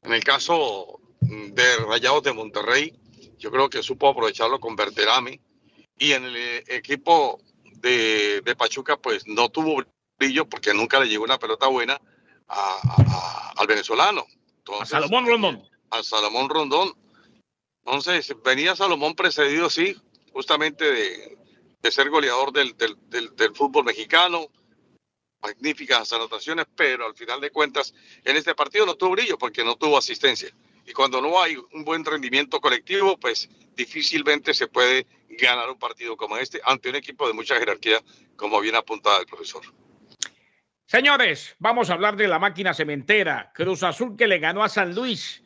[0.01, 2.93] En el caso de Rayados de Monterrey,
[3.37, 5.39] yo creo que supo aprovecharlo con Berterame.
[5.97, 7.41] Y en el eh, equipo
[7.81, 9.83] de, Pachuca, pues no tuvo
[10.17, 11.99] brillo porque nunca le llegó una pelota buena
[12.47, 14.25] al venezolano.
[14.79, 15.69] a Salomón Rondón.
[15.91, 16.93] A Salomón Rondón.
[17.85, 19.95] Entonces, venía Salomón precedido, sí,
[20.31, 20.85] justamente
[21.81, 24.47] de, ser goleador del, del, fútbol mexicano,
[25.41, 29.75] magníficas anotaciones, pero al final de cuentas en este partido no tuvo brillo porque no
[29.75, 30.49] tuvo asistencia.
[30.85, 36.17] Y cuando no hay un buen rendimiento colectivo, pues difícilmente se puede ganar un partido
[36.17, 38.01] como este ante un equipo de mucha jerarquía,
[38.35, 39.61] como bien apuntaba el profesor.
[40.85, 43.51] Señores, vamos a hablar de la máquina cementera.
[43.53, 45.43] Cruz Azul que le ganó a San Luis.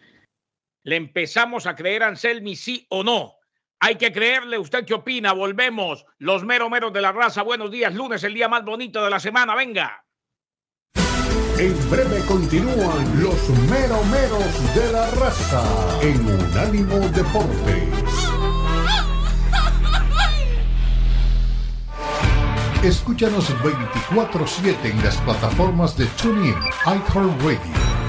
[0.83, 3.35] ¿Le empezamos a creer a Anselmi, sí o no?
[3.85, 4.57] Hay que creerle.
[4.57, 5.33] ¿Usted qué opina?
[5.33, 6.05] Volvemos.
[6.17, 7.41] Los mero meros de la raza.
[7.41, 7.93] Buenos días.
[7.93, 9.55] Lunes, el día más bonito de la semana.
[9.55, 10.05] Venga.
[11.57, 15.61] En breve continúan los mero meros de la raza
[16.01, 17.89] en Unánimo Deportes.
[22.81, 26.55] Escúchanos 24-7 en las plataformas de TuneIn,
[26.85, 27.59] iHeartRadio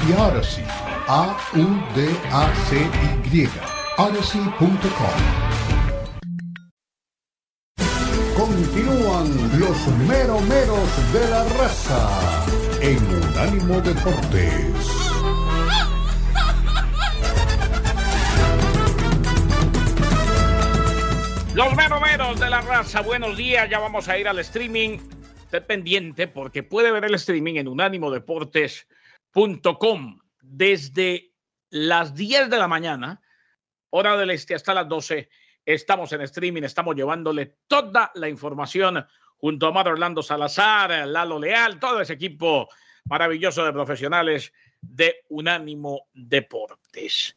[0.09, 0.65] y Odyssey.
[1.09, 1.49] A-U-D-A-C-Y.
[3.99, 5.54] Odyssey.com.
[8.37, 12.45] Continúan los meromeros de la raza
[12.81, 14.75] en Unánimo Deportes.
[21.55, 23.71] Los meromeros de la raza, buenos días.
[23.71, 24.99] Ya vamos a ir al streaming.
[25.45, 31.31] Esté pendiente porque puede ver el streaming en unánimodeportes.com desde
[31.71, 33.23] las 10 de la mañana,
[33.91, 35.29] hora del este, hasta las 12.
[35.65, 39.05] Estamos en streaming, estamos llevándole toda la información
[39.37, 42.69] junto a Omar Orlando Salazar, Lalo Leal, todo ese equipo
[43.05, 47.35] maravilloso de profesionales de Unánimo Deportes.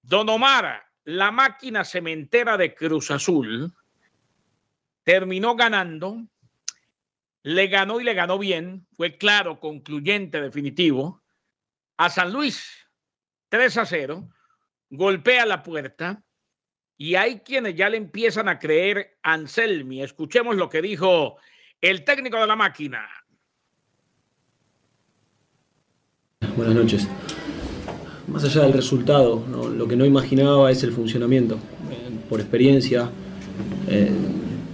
[0.00, 3.72] Don Omar, la máquina cementera de Cruz Azul
[5.04, 6.24] terminó ganando,
[7.42, 11.22] le ganó y le ganó bien, fue claro, concluyente, definitivo,
[11.98, 12.86] a San Luis
[13.50, 14.28] 3 a 0,
[14.90, 16.22] golpea la puerta
[17.00, 20.02] y hay quienes ya le empiezan a creer Anselmi.
[20.02, 21.38] Escuchemos lo que dijo
[21.80, 23.08] el técnico de la máquina.
[26.56, 27.08] Buenas noches
[28.30, 29.42] más allá del resultado,
[29.76, 31.56] lo que no imaginaba es el funcionamiento.
[31.90, 33.10] Eh, por experiencia,
[33.88, 34.10] eh,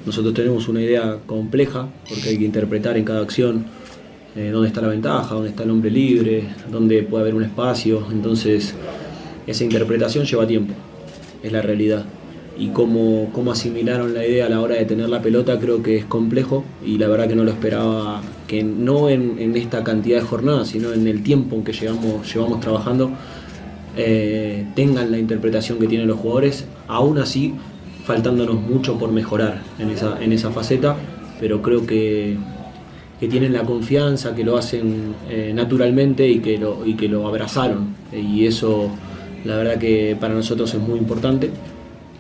[0.04, 3.64] nosotros tenemos una idea compleja, porque hay que interpretar en cada acción
[4.34, 8.06] eh, dónde está la ventaja, dónde está el hombre libre, dónde puede haber un espacio.
[8.10, 8.74] Entonces,
[9.46, 10.74] esa interpretación lleva tiempo,
[11.46, 12.04] es la realidad.
[12.58, 15.96] Y cómo, cómo asimilaron la idea a la hora de tener la pelota creo que
[15.98, 20.20] es complejo y la verdad que no lo esperaba, que no en, en esta cantidad
[20.20, 23.10] de jornadas, sino en el tiempo en que llevamos, llevamos trabajando,
[23.98, 27.54] eh, tengan la interpretación que tienen los jugadores, aún así
[28.04, 30.96] faltándonos mucho por mejorar en esa, en esa faceta,
[31.40, 32.36] pero creo que,
[33.18, 37.26] que tienen la confianza, que lo hacen eh, naturalmente y que, lo, y que lo
[37.26, 37.96] abrazaron.
[38.12, 38.90] Y eso
[39.46, 41.50] la verdad que para nosotros es muy importante.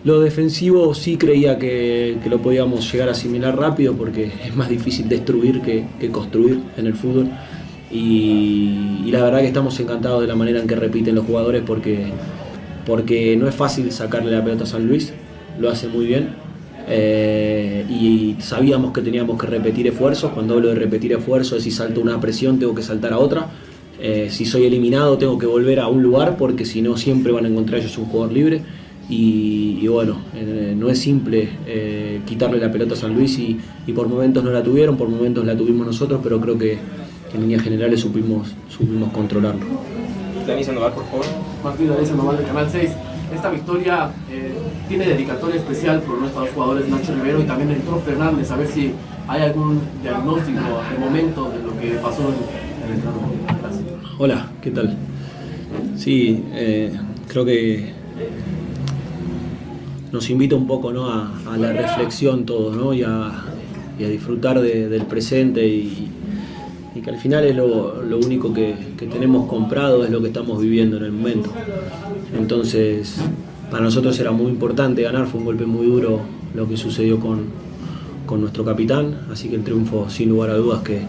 [0.04, 5.08] Lo defensivo sí creía que, lo podíamos llegar a asimilar rápido porque es más difícil
[5.08, 7.28] destruir que, construir en el fútbol.
[7.90, 12.06] Y, la verdad que estamos encantados de la manera en que repiten los jugadores porque,
[12.84, 15.12] porque no es fácil sacarle la pelota a San Luis,
[15.58, 16.28] lo hace muy bien.
[16.88, 20.30] Eh, y sabíamos que teníamos que repetir esfuerzos.
[20.32, 23.48] Cuando hablo de repetir esfuerzos, si salto una presión, tengo que saltar a otra.
[24.00, 27.46] Eh, si soy eliminado, tengo que volver a un lugar porque si no, siempre van
[27.46, 28.62] a encontrar ellos un jugador libre.
[29.08, 31.48] Y, bueno, eh, no es simple
[32.26, 35.44] quitarle la pelota a San Luis y, y por momentos no la tuvieron, por momentos
[35.44, 36.76] la tuvimos nosotros, pero creo que
[37.32, 39.64] en líneas generales supimos, supimos controlarlo.
[40.46, 41.26] Denis Sandoval, por favor.
[41.62, 42.90] Martín Denis Sandoval de Canal 6.
[43.34, 44.54] Esta victoria eh,
[44.88, 48.50] tiene dedicatoria especial por nuestros jugadores Nacho Rivero y también entró Fernández.
[48.52, 48.92] A ver si
[49.26, 50.60] hay algún diagnóstico
[50.92, 53.35] de momento de lo que pasó en, el entrenamiento.
[54.18, 54.96] Hola, ¿qué tal?
[55.98, 56.90] Sí, eh,
[57.28, 57.92] creo que
[60.10, 61.10] nos invita un poco ¿no?
[61.10, 62.94] a, la reflexión todo ¿no?
[62.94, 63.44] y, a,
[63.98, 66.10] disfrutar del presente y,
[67.04, 71.04] que al final es lo, único que, tenemos comprado, es lo que estamos viviendo en
[71.04, 71.50] el momento.
[72.38, 73.16] Entonces,
[73.70, 76.20] para nosotros era muy importante ganar, fue un golpe muy duro
[76.54, 77.66] lo que sucedió con,
[78.40, 81.02] nuestro capitán, así que el triunfo sin lugar a dudas que,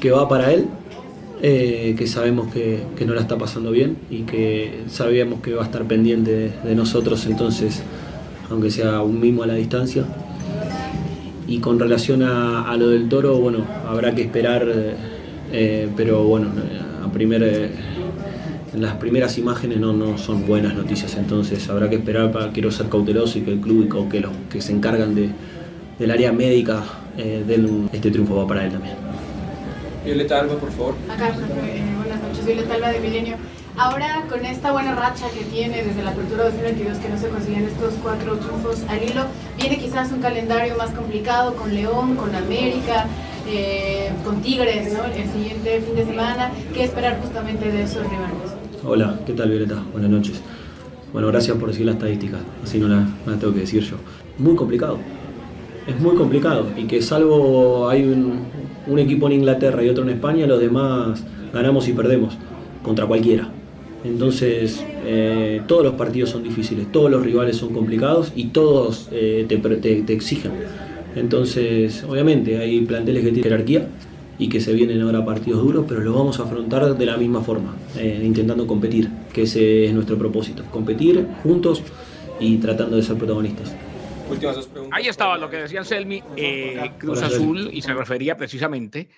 [0.00, 0.66] que va para él,
[1.42, 5.66] eh, que sabemos que, no la está pasando bien y que sabíamos que va a
[5.66, 7.82] estar pendiente de, nosotros, entonces,
[8.50, 10.04] aunque sea un mismo a la distancia,
[11.46, 14.66] y con relación a, lo del toro, bueno, habrá que esperar,
[15.52, 16.48] eh, pero bueno,
[17.04, 17.70] a primer, eh,
[18.76, 22.88] las primeras imágenes no, no son buenas noticias, entonces habrá que esperar, para, quiero ser
[22.88, 25.30] cauteloso y que el club y que los que se encargan de,
[25.98, 26.82] del área médica
[27.16, 29.05] eh, den este triunfo va para él también.
[30.06, 30.94] Violeta Alba, por favor.
[31.10, 33.36] Acá, buenas noches, Violeta Alba de Milenio.
[33.76, 37.64] Ahora, con esta buena racha que tiene desde la apertura 2022, que no se consiguen
[37.64, 39.24] estos cuatro triunfos al hilo,
[39.58, 43.06] viene quizás un calendario más complicado con León, con América.
[43.48, 45.04] eh, con Tigres ¿no?
[45.04, 46.50] el siguiente fin de semana.
[46.74, 48.50] ¿Qué esperar justamente de esos rivales?
[48.84, 49.82] Hola, ¿qué tal Violeta?
[49.92, 50.40] Buenas noches.
[51.12, 53.96] Bueno, gracias por decir la estadística, así no la, no la tengo que decir yo.
[54.38, 54.98] Muy complicado,
[55.86, 58.40] es muy complicado y que salvo hay un,
[58.86, 61.22] un equipo en Inglaterra y otro en España, los demás
[61.52, 62.34] ganamos y perdemos
[62.82, 63.48] contra cualquiera.
[64.04, 69.44] Entonces, eh, todos los partidos son difíciles, todos los rivales son complicados y todos eh,
[69.48, 70.52] te, te- exigen.
[71.16, 73.88] Entonces, obviamente, hay planteles que tienen jerarquía
[74.38, 77.40] y que se vienen ahora partidos duros, pero los vamos a afrontar de la misma
[77.40, 81.82] forma, eh, intentando competir, que ese es nuestro propósito, competir juntos
[82.38, 83.74] y tratando de ser protagonistas.
[84.28, 84.98] Últimas dos preguntas.
[84.98, 89.08] Ahí estaba lo que decía Anselmi, eh, Cruz Azul, y se refería precisamente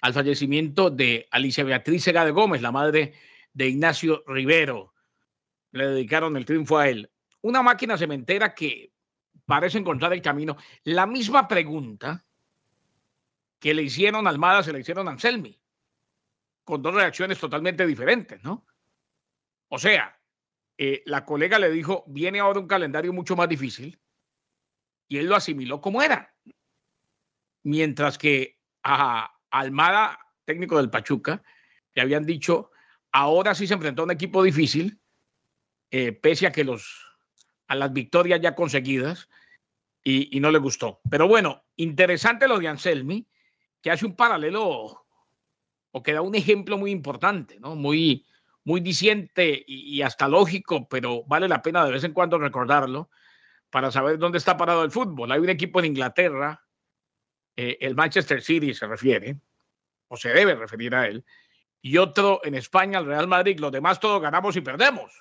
[0.00, 3.14] al fallecimiento de Alicia Beatriz Sega de Gómez, la madre
[3.52, 4.94] de Ignacio Rivero.
[5.72, 7.10] Le dedicaron el triunfo a él.
[7.42, 8.92] Una máquina cementera que
[9.46, 10.56] parece encontrar el camino.
[10.84, 12.24] La misma pregunta
[13.58, 15.58] que le hicieron a Almada se le hicieron a Anselmi,
[16.64, 18.66] con dos reacciones totalmente diferentes, ¿no?
[19.68, 20.18] O sea,
[20.78, 24.00] eh, la colega le dijo, viene ahora un calendario mucho más difícil,
[25.10, 26.32] y él lo asimiló como era.
[27.64, 31.42] Mientras que a Almada, técnico del Pachuca,
[31.94, 32.70] le habían dicho,
[33.10, 35.00] ahora sí se enfrentó a un equipo difícil,
[35.90, 37.06] eh, pese a que los
[37.66, 39.28] a las victorias ya conseguidas
[40.02, 41.00] y, no le gustó.
[41.08, 43.28] Pero bueno, interesante lo de Anselmi,
[43.80, 45.06] que hace un paralelo
[45.92, 47.76] o que da un ejemplo muy importante, ¿no?
[47.76, 48.26] Muy,
[48.64, 53.10] muy diciente y hasta lógico, pero vale la pena de vez en cuando recordarlo
[53.70, 55.30] para saber dónde está parado el fútbol.
[55.32, 56.64] Hay un equipo en Inglaterra,
[57.56, 59.36] eh, el Manchester City se refiere,
[60.08, 61.24] o se debe referir a él,
[61.82, 63.58] y otro en España, el Real Madrid.
[63.58, 65.12] Los demás todos ganamos y perdemos.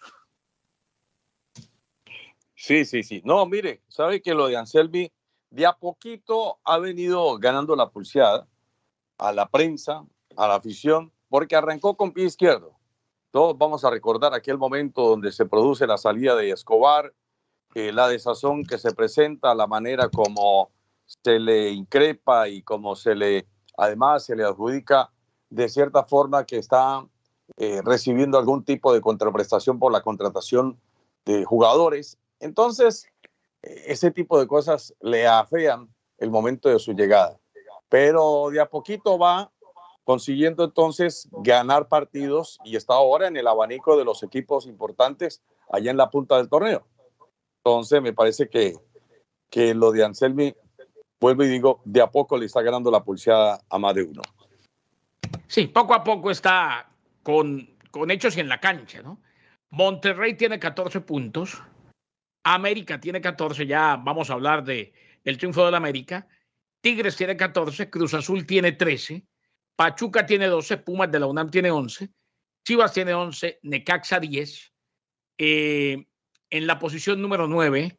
[2.55, 3.21] Sí, sí, sí.
[3.23, 5.11] No, mire, sabe que lo de Anselmi
[5.49, 8.47] de a poquito ha venido ganando la pulseada
[9.17, 12.77] a la prensa, a la afición, porque arrancó con pie izquierdo.
[13.31, 17.13] Todos vamos a recordar aquel momento donde se produce la salida de Escobar,
[17.75, 20.71] eh, la desazón que se presenta, la manera como
[21.05, 23.47] se le increpa y como se le,
[23.77, 25.11] además, se le adjudica
[25.49, 27.05] de cierta forma que está
[27.57, 30.79] eh, recibiendo algún tipo de contraprestación por la contratación
[31.25, 32.17] de jugadores.
[32.39, 33.07] Entonces,
[33.63, 37.39] eh, ese tipo de cosas le afean el momento de su llegada.
[37.89, 39.51] Pero de a poquito va
[40.03, 45.41] consiguiendo entonces ganar partidos y está ahora en el abanico de los equipos importantes
[45.71, 46.85] allá en la punta del torneo.
[47.69, 48.73] Entonces, me parece que,
[49.49, 50.55] que lo de Anselmi,
[51.19, 54.21] vuelvo y digo, de a poco le está ganando la pulseada a más de uno.
[55.47, 56.89] Sí, poco a poco está
[57.21, 59.21] con, con hechos y en la cancha, ¿no?
[59.69, 61.61] Monterrey tiene 14 puntos,
[62.43, 64.91] América tiene 14, ya vamos a hablar de
[65.23, 66.27] el triunfo del América.
[66.81, 69.27] Tigres tiene 14, Cruz Azul tiene 13,
[69.75, 72.09] Pachuca tiene 12, Pumas de la UNAM tiene 11,
[72.65, 74.73] Chivas tiene 11, Necaxa 10.
[75.37, 76.08] Eh,
[76.49, 77.97] en la posición número 9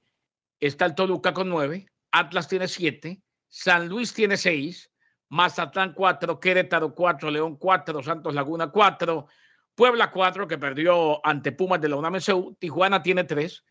[0.61, 4.91] está el Toluca con 9, Atlas tiene 7, San Luis tiene 6,
[5.29, 9.27] Mazatlán 4, Querétaro 4, León 4, Santos Laguna 4,
[9.75, 13.65] Puebla 4, que perdió ante Pumas de la UNAM SU, Tijuana tiene 3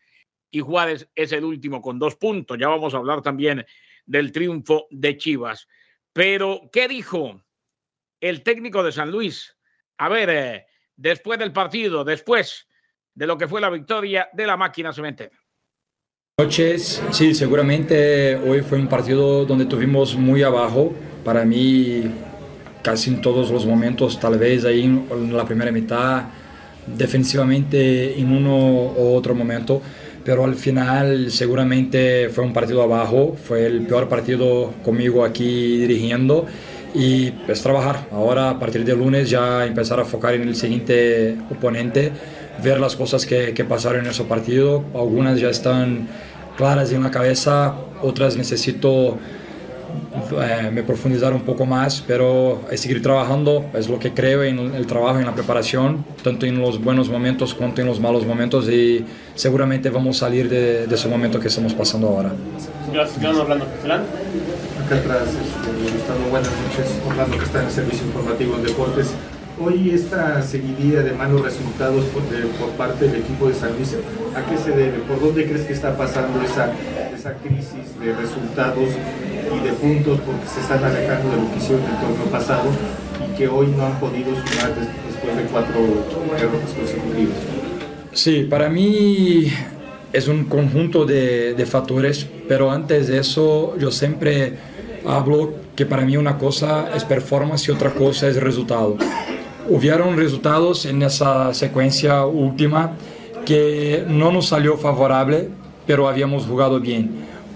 [0.50, 2.58] y Juárez es el último con dos puntos.
[2.58, 3.64] Ya vamos a hablar también
[4.06, 5.68] del triunfo de Chivas.
[6.12, 7.40] Pero, ¿qué dijo
[8.20, 9.56] el técnico de San Luis?
[9.98, 10.66] A ver, eh,
[10.96, 12.66] después del partido, después
[13.14, 15.30] de lo que fue la victoria de la máquina cementera.
[16.38, 17.02] noches.
[17.10, 20.92] Sí, seguramente hoy fue un partido donde tuvimos muy abajo.
[21.24, 22.10] Para mí,
[22.82, 26.24] casi en todos los momentos, tal vez ahí en la primera mitad,
[26.86, 29.82] defensivamente en uno u otro momento.
[30.24, 36.46] Pero al final seguramente fue un partido abajo, fue el peor partido conmigo aquí dirigiendo
[36.94, 38.06] y es trabajar.
[38.12, 42.12] Ahora a partir de lunes ya empezar a focar en el siguiente oponente,
[42.62, 44.84] ver las cosas que, que pasaron en ese partido.
[44.94, 46.08] Algunas ya están
[46.56, 49.18] claras en la cabeza, otras necesito
[50.40, 54.58] eh, me profundizar un poco más, pero es seguir trabajando, es lo que creo en
[54.74, 58.68] el trabajo, en la preparación, tanto en los buenos momentos como en los malos momentos
[58.68, 62.32] y seguramente vamos a salir de, de ese momento que estamos pasando ahora.
[62.92, 63.64] Gracias, Orlando.
[63.64, 67.00] Acá atrás, este, Gustavo, buenas noches.
[67.06, 69.14] Orlando que está en el Servicio Informativo de Deportes.
[69.62, 72.22] Hoy esta seguidilla de malos resultados por,
[72.78, 73.94] parte del equipo de San Luis,
[74.34, 74.98] ¿a qué se debe?
[75.00, 76.72] ¿Por dónde crees que está pasando esa,
[77.14, 81.82] esa crisis de resultados y de puntos porque se están alejando de lo que hicieron
[81.84, 82.62] el torneo pasado
[83.28, 85.80] y que hoy no han podido sumar des- después de cuatro
[86.38, 87.36] derrotas consecutivas?
[88.12, 89.52] Sí, para mí
[90.14, 94.54] es un conjunto de, de factores, pero antes de eso yo siempre
[95.06, 98.96] hablo que para mí una cosa es performance y otra cosa es resultado.
[99.68, 102.96] Hubieron resultados en esa secuencia última
[103.44, 105.48] que no nos salió favorable,
[105.86, 107.10] pero habíamos jugado bien.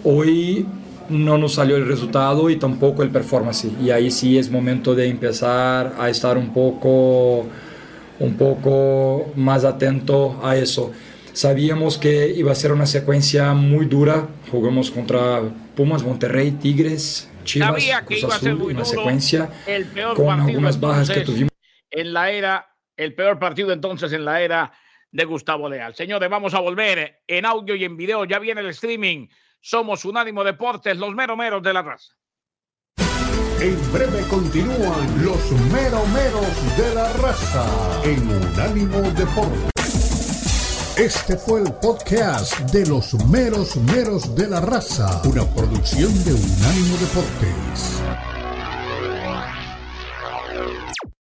[0.05, 0.67] Hoy
[1.09, 3.69] no nos salió el resultado y tampoco el performance.
[3.83, 7.47] Y ahí sí es momento de empezar a estar un poco,
[8.19, 10.93] un poco más atento a eso.
[11.33, 14.29] Sabíamos que iba a ser una secuencia muy dura.
[14.51, 15.43] Jugamos contra
[15.75, 19.51] Pumas, Monterrey, Tigres, Chivas, Cruz Azul, una secuencia
[20.15, 21.54] con algunas bajas que tuvimos.
[21.95, 24.73] En la era, el peor partido entonces en la era
[25.11, 25.95] de Gustavo Leal.
[25.95, 28.25] Señores, vamos a volver en audio y en video.
[28.25, 29.29] Ya viene el streaming.
[29.61, 32.15] Somos Unánimo Deportes, los mero meros de la raza.
[33.61, 37.65] En breve continúan los meromeros de la raza
[38.05, 39.71] en Unánimo Deportes.
[40.99, 46.97] Este fue el podcast de los meros meros de la raza, una producción de Unánimo
[46.99, 48.03] Deportes.